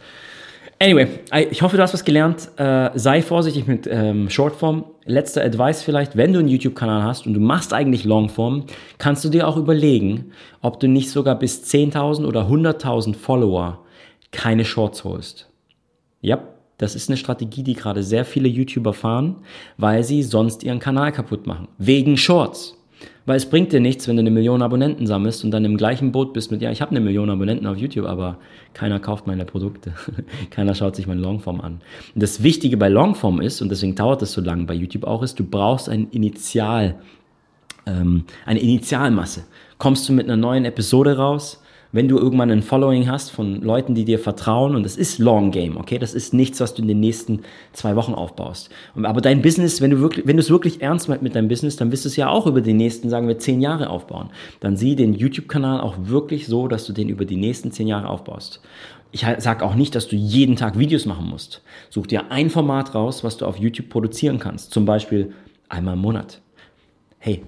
Anyway, 0.83 1.07
ich 1.49 1.61
hoffe, 1.61 1.77
du 1.77 1.81
hast 1.81 1.93
was 1.93 2.03
gelernt. 2.03 2.49
Äh, 2.57 2.89
sei 2.95 3.21
vorsichtig 3.21 3.67
mit 3.67 3.87
ähm, 3.89 4.29
Shortform. 4.29 4.83
Letzter 5.05 5.41
Advice 5.41 5.81
vielleicht, 5.81 6.17
wenn 6.17 6.33
du 6.33 6.39
einen 6.39 6.49
YouTube-Kanal 6.49 7.03
hast 7.03 7.25
und 7.25 7.33
du 7.33 7.39
machst 7.39 7.71
eigentlich 7.71 8.03
Longform, 8.03 8.65
kannst 8.97 9.23
du 9.23 9.29
dir 9.29 9.47
auch 9.47 9.55
überlegen, 9.55 10.33
ob 10.61 10.81
du 10.81 10.89
nicht 10.89 11.09
sogar 11.09 11.39
bis 11.39 11.63
10.000 11.73 12.25
oder 12.25 12.49
100.000 12.49 13.15
Follower 13.15 13.79
keine 14.31 14.65
Shorts 14.65 15.05
holst. 15.05 15.49
Ja, 16.19 16.49
das 16.79 16.95
ist 16.95 17.09
eine 17.09 17.15
Strategie, 17.15 17.63
die 17.63 17.75
gerade 17.75 18.03
sehr 18.03 18.25
viele 18.25 18.49
YouTuber 18.49 18.91
fahren, 18.91 19.37
weil 19.77 20.03
sie 20.03 20.21
sonst 20.21 20.63
ihren 20.63 20.79
Kanal 20.79 21.13
kaputt 21.13 21.47
machen. 21.47 21.69
Wegen 21.77 22.17
Shorts. 22.17 22.77
Weil 23.25 23.37
es 23.37 23.49
bringt 23.49 23.71
dir 23.71 23.79
nichts, 23.79 24.07
wenn 24.07 24.17
du 24.17 24.21
eine 24.21 24.31
Million 24.31 24.61
Abonnenten 24.61 25.07
sammelst 25.07 25.45
und 25.45 25.51
dann 25.51 25.63
im 25.63 25.77
gleichen 25.77 26.11
Boot 26.11 26.33
bist 26.33 26.51
mit, 26.51 26.61
ja, 26.61 26.71
ich 26.71 26.81
habe 26.81 26.91
eine 26.91 26.99
Million 26.99 27.29
Abonnenten 27.29 27.65
auf 27.67 27.77
YouTube, 27.77 28.05
aber 28.05 28.37
keiner 28.73 28.99
kauft 28.99 29.27
meine 29.27 29.45
Produkte. 29.45 29.93
keiner 30.49 30.75
schaut 30.75 30.97
sich 30.97 31.07
mein 31.07 31.19
Longform 31.19 31.61
an. 31.61 31.79
Und 32.13 32.21
das 32.21 32.43
Wichtige 32.43 32.75
bei 32.75 32.89
Longform 32.89 33.39
ist, 33.39 33.61
und 33.61 33.69
deswegen 33.69 33.95
dauert 33.95 34.21
es 34.21 34.33
so 34.33 34.41
lange 34.41 34.65
bei 34.65 34.73
YouTube 34.73 35.05
auch, 35.05 35.23
ist, 35.23 35.39
du 35.39 35.45
brauchst 35.45 35.87
ein 35.87 36.09
Initial, 36.11 36.95
ähm, 37.85 38.25
eine 38.45 38.59
Initialmasse. 38.59 39.45
Kommst 39.77 40.07
du 40.09 40.13
mit 40.13 40.25
einer 40.25 40.37
neuen 40.37 40.65
Episode 40.65 41.15
raus, 41.15 41.62
wenn 41.93 42.07
du 42.07 42.17
irgendwann 42.17 42.51
ein 42.51 42.63
Following 42.63 43.07
hast 43.07 43.29
von 43.29 43.61
Leuten, 43.61 43.93
die 43.93 44.03
dir 44.03 44.19
vertrauen, 44.19 44.75
und 44.75 44.83
das 44.83 44.97
ist 44.97 45.19
Long 45.19 45.51
Game, 45.51 45.77
okay, 45.77 45.99
das 45.99 46.13
ist 46.13 46.33
nichts, 46.33 46.59
was 46.59 46.73
du 46.73 46.81
in 46.81 46.87
den 46.87 46.99
nächsten 46.99 47.41
zwei 47.71 47.95
Wochen 47.95 48.13
aufbaust. 48.13 48.69
Aber 49.01 49.21
dein 49.21 49.41
Business, 49.43 49.79
wenn 49.79 49.91
du 49.91 49.99
wirklich, 49.99 50.27
wenn 50.27 50.35
du 50.35 50.41
es 50.41 50.49
wirklich 50.49 50.81
ernst 50.81 51.07
meinst 51.07 51.23
mit 51.23 51.35
deinem 51.35 51.47
Business, 51.47 51.75
dann 51.75 51.91
wirst 51.91 52.03
du 52.03 52.09
es 52.09 52.15
ja 52.15 52.29
auch 52.29 52.47
über 52.47 52.61
die 52.61 52.73
nächsten, 52.73 53.09
sagen 53.09 53.27
wir, 53.27 53.37
zehn 53.37 53.61
Jahre 53.61 53.91
aufbauen. 53.91 54.31
Dann 54.59 54.75
sieh 54.75 54.95
den 54.95 55.13
YouTube-Kanal 55.13 55.79
auch 55.81 55.95
wirklich 55.99 56.47
so, 56.47 56.67
dass 56.67 56.85
du 56.85 56.93
den 56.93 57.09
über 57.09 57.25
die 57.25 57.37
nächsten 57.37 57.71
zehn 57.71 57.87
Jahre 57.87 58.09
aufbaust. 58.09 58.61
Ich 59.11 59.23
sage 59.37 59.63
auch 59.63 59.75
nicht, 59.75 59.93
dass 59.93 60.07
du 60.07 60.15
jeden 60.15 60.55
Tag 60.55 60.79
Videos 60.79 61.05
machen 61.05 61.29
musst. 61.29 61.61
Such 61.91 62.07
dir 62.07 62.31
ein 62.31 62.49
Format 62.49 62.95
raus, 62.95 63.23
was 63.23 63.37
du 63.37 63.45
auf 63.45 63.57
YouTube 63.57 63.89
produzieren 63.89 64.39
kannst. 64.39 64.73
Zum 64.73 64.85
Beispiel 64.85 65.33
einmal 65.69 65.93
im 65.93 66.01
Monat. 66.01 66.41
Hey, 67.19 67.43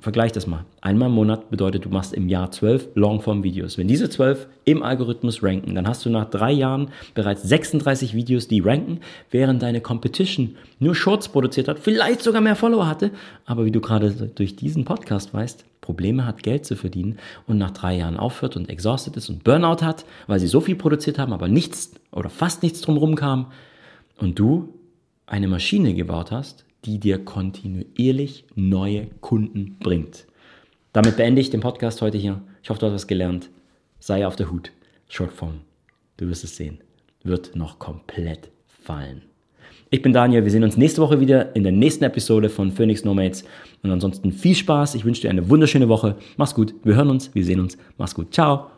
Vergleich 0.00 0.30
das 0.30 0.46
mal. 0.46 0.64
Einmal 0.80 1.08
im 1.08 1.16
Monat 1.16 1.50
bedeutet, 1.50 1.84
du 1.84 1.88
machst 1.88 2.14
im 2.14 2.28
Jahr 2.28 2.52
zwölf 2.52 2.86
Longform-Videos. 2.94 3.78
Wenn 3.78 3.88
diese 3.88 4.08
zwölf 4.08 4.46
im 4.64 4.84
Algorithmus 4.84 5.42
ranken, 5.42 5.74
dann 5.74 5.88
hast 5.88 6.04
du 6.04 6.10
nach 6.10 6.30
drei 6.30 6.52
Jahren 6.52 6.90
bereits 7.14 7.42
36 7.42 8.14
Videos, 8.14 8.46
die 8.46 8.60
ranken, 8.60 9.00
während 9.32 9.60
deine 9.60 9.80
Competition 9.80 10.56
nur 10.78 10.94
Shorts 10.94 11.28
produziert 11.28 11.66
hat, 11.66 11.80
vielleicht 11.80 12.22
sogar 12.22 12.40
mehr 12.40 12.54
Follower 12.54 12.86
hatte, 12.86 13.10
aber 13.44 13.64
wie 13.64 13.72
du 13.72 13.80
gerade 13.80 14.12
durch 14.12 14.54
diesen 14.54 14.84
Podcast 14.84 15.34
weißt, 15.34 15.64
Probleme 15.80 16.24
hat, 16.26 16.44
Geld 16.44 16.64
zu 16.64 16.76
verdienen 16.76 17.18
und 17.48 17.58
nach 17.58 17.72
drei 17.72 17.96
Jahren 17.96 18.18
aufhört 18.18 18.56
und 18.56 18.70
exhausted 18.70 19.16
ist 19.16 19.30
und 19.30 19.42
Burnout 19.42 19.82
hat, 19.82 20.04
weil 20.28 20.38
sie 20.38 20.46
so 20.46 20.60
viel 20.60 20.76
produziert 20.76 21.18
haben, 21.18 21.32
aber 21.32 21.48
nichts 21.48 21.92
oder 22.12 22.30
fast 22.30 22.62
nichts 22.62 22.82
drumherum 22.82 23.16
kam 23.16 23.46
und 24.16 24.38
du 24.38 24.74
eine 25.26 25.48
Maschine 25.48 25.94
gebaut 25.94 26.30
hast, 26.30 26.66
die 26.84 26.98
dir 26.98 27.24
kontinuierlich 27.24 28.44
neue 28.54 29.06
Kunden 29.20 29.76
bringt. 29.80 30.26
Damit 30.92 31.16
beende 31.16 31.40
ich 31.40 31.50
den 31.50 31.60
Podcast 31.60 32.02
heute 32.02 32.18
hier. 32.18 32.40
Ich 32.62 32.70
hoffe, 32.70 32.80
du 32.80 32.86
hast 32.86 32.94
was 32.94 33.06
gelernt. 33.06 33.50
Sei 33.98 34.26
auf 34.26 34.36
der 34.36 34.50
Hut. 34.50 34.72
Shortform. 35.08 35.60
Du 36.16 36.28
wirst 36.28 36.44
es 36.44 36.56
sehen. 36.56 36.78
Wird 37.22 37.56
noch 37.56 37.78
komplett 37.78 38.50
fallen. 38.66 39.22
Ich 39.90 40.02
bin 40.02 40.12
Daniel. 40.12 40.44
Wir 40.44 40.50
sehen 40.50 40.64
uns 40.64 40.76
nächste 40.76 41.00
Woche 41.00 41.20
wieder 41.20 41.54
in 41.56 41.62
der 41.62 41.72
nächsten 41.72 42.04
Episode 42.04 42.48
von 42.48 42.70
Phoenix 42.72 43.04
Nomads. 43.04 43.44
Und 43.82 43.90
ansonsten 43.90 44.32
viel 44.32 44.54
Spaß. 44.54 44.94
Ich 44.94 45.04
wünsche 45.04 45.22
dir 45.22 45.30
eine 45.30 45.48
wunderschöne 45.48 45.88
Woche. 45.88 46.16
Mach's 46.36 46.54
gut. 46.54 46.74
Wir 46.84 46.94
hören 46.94 47.10
uns. 47.10 47.34
Wir 47.34 47.44
sehen 47.44 47.60
uns. 47.60 47.78
Mach's 47.96 48.14
gut. 48.14 48.32
Ciao. 48.34 48.77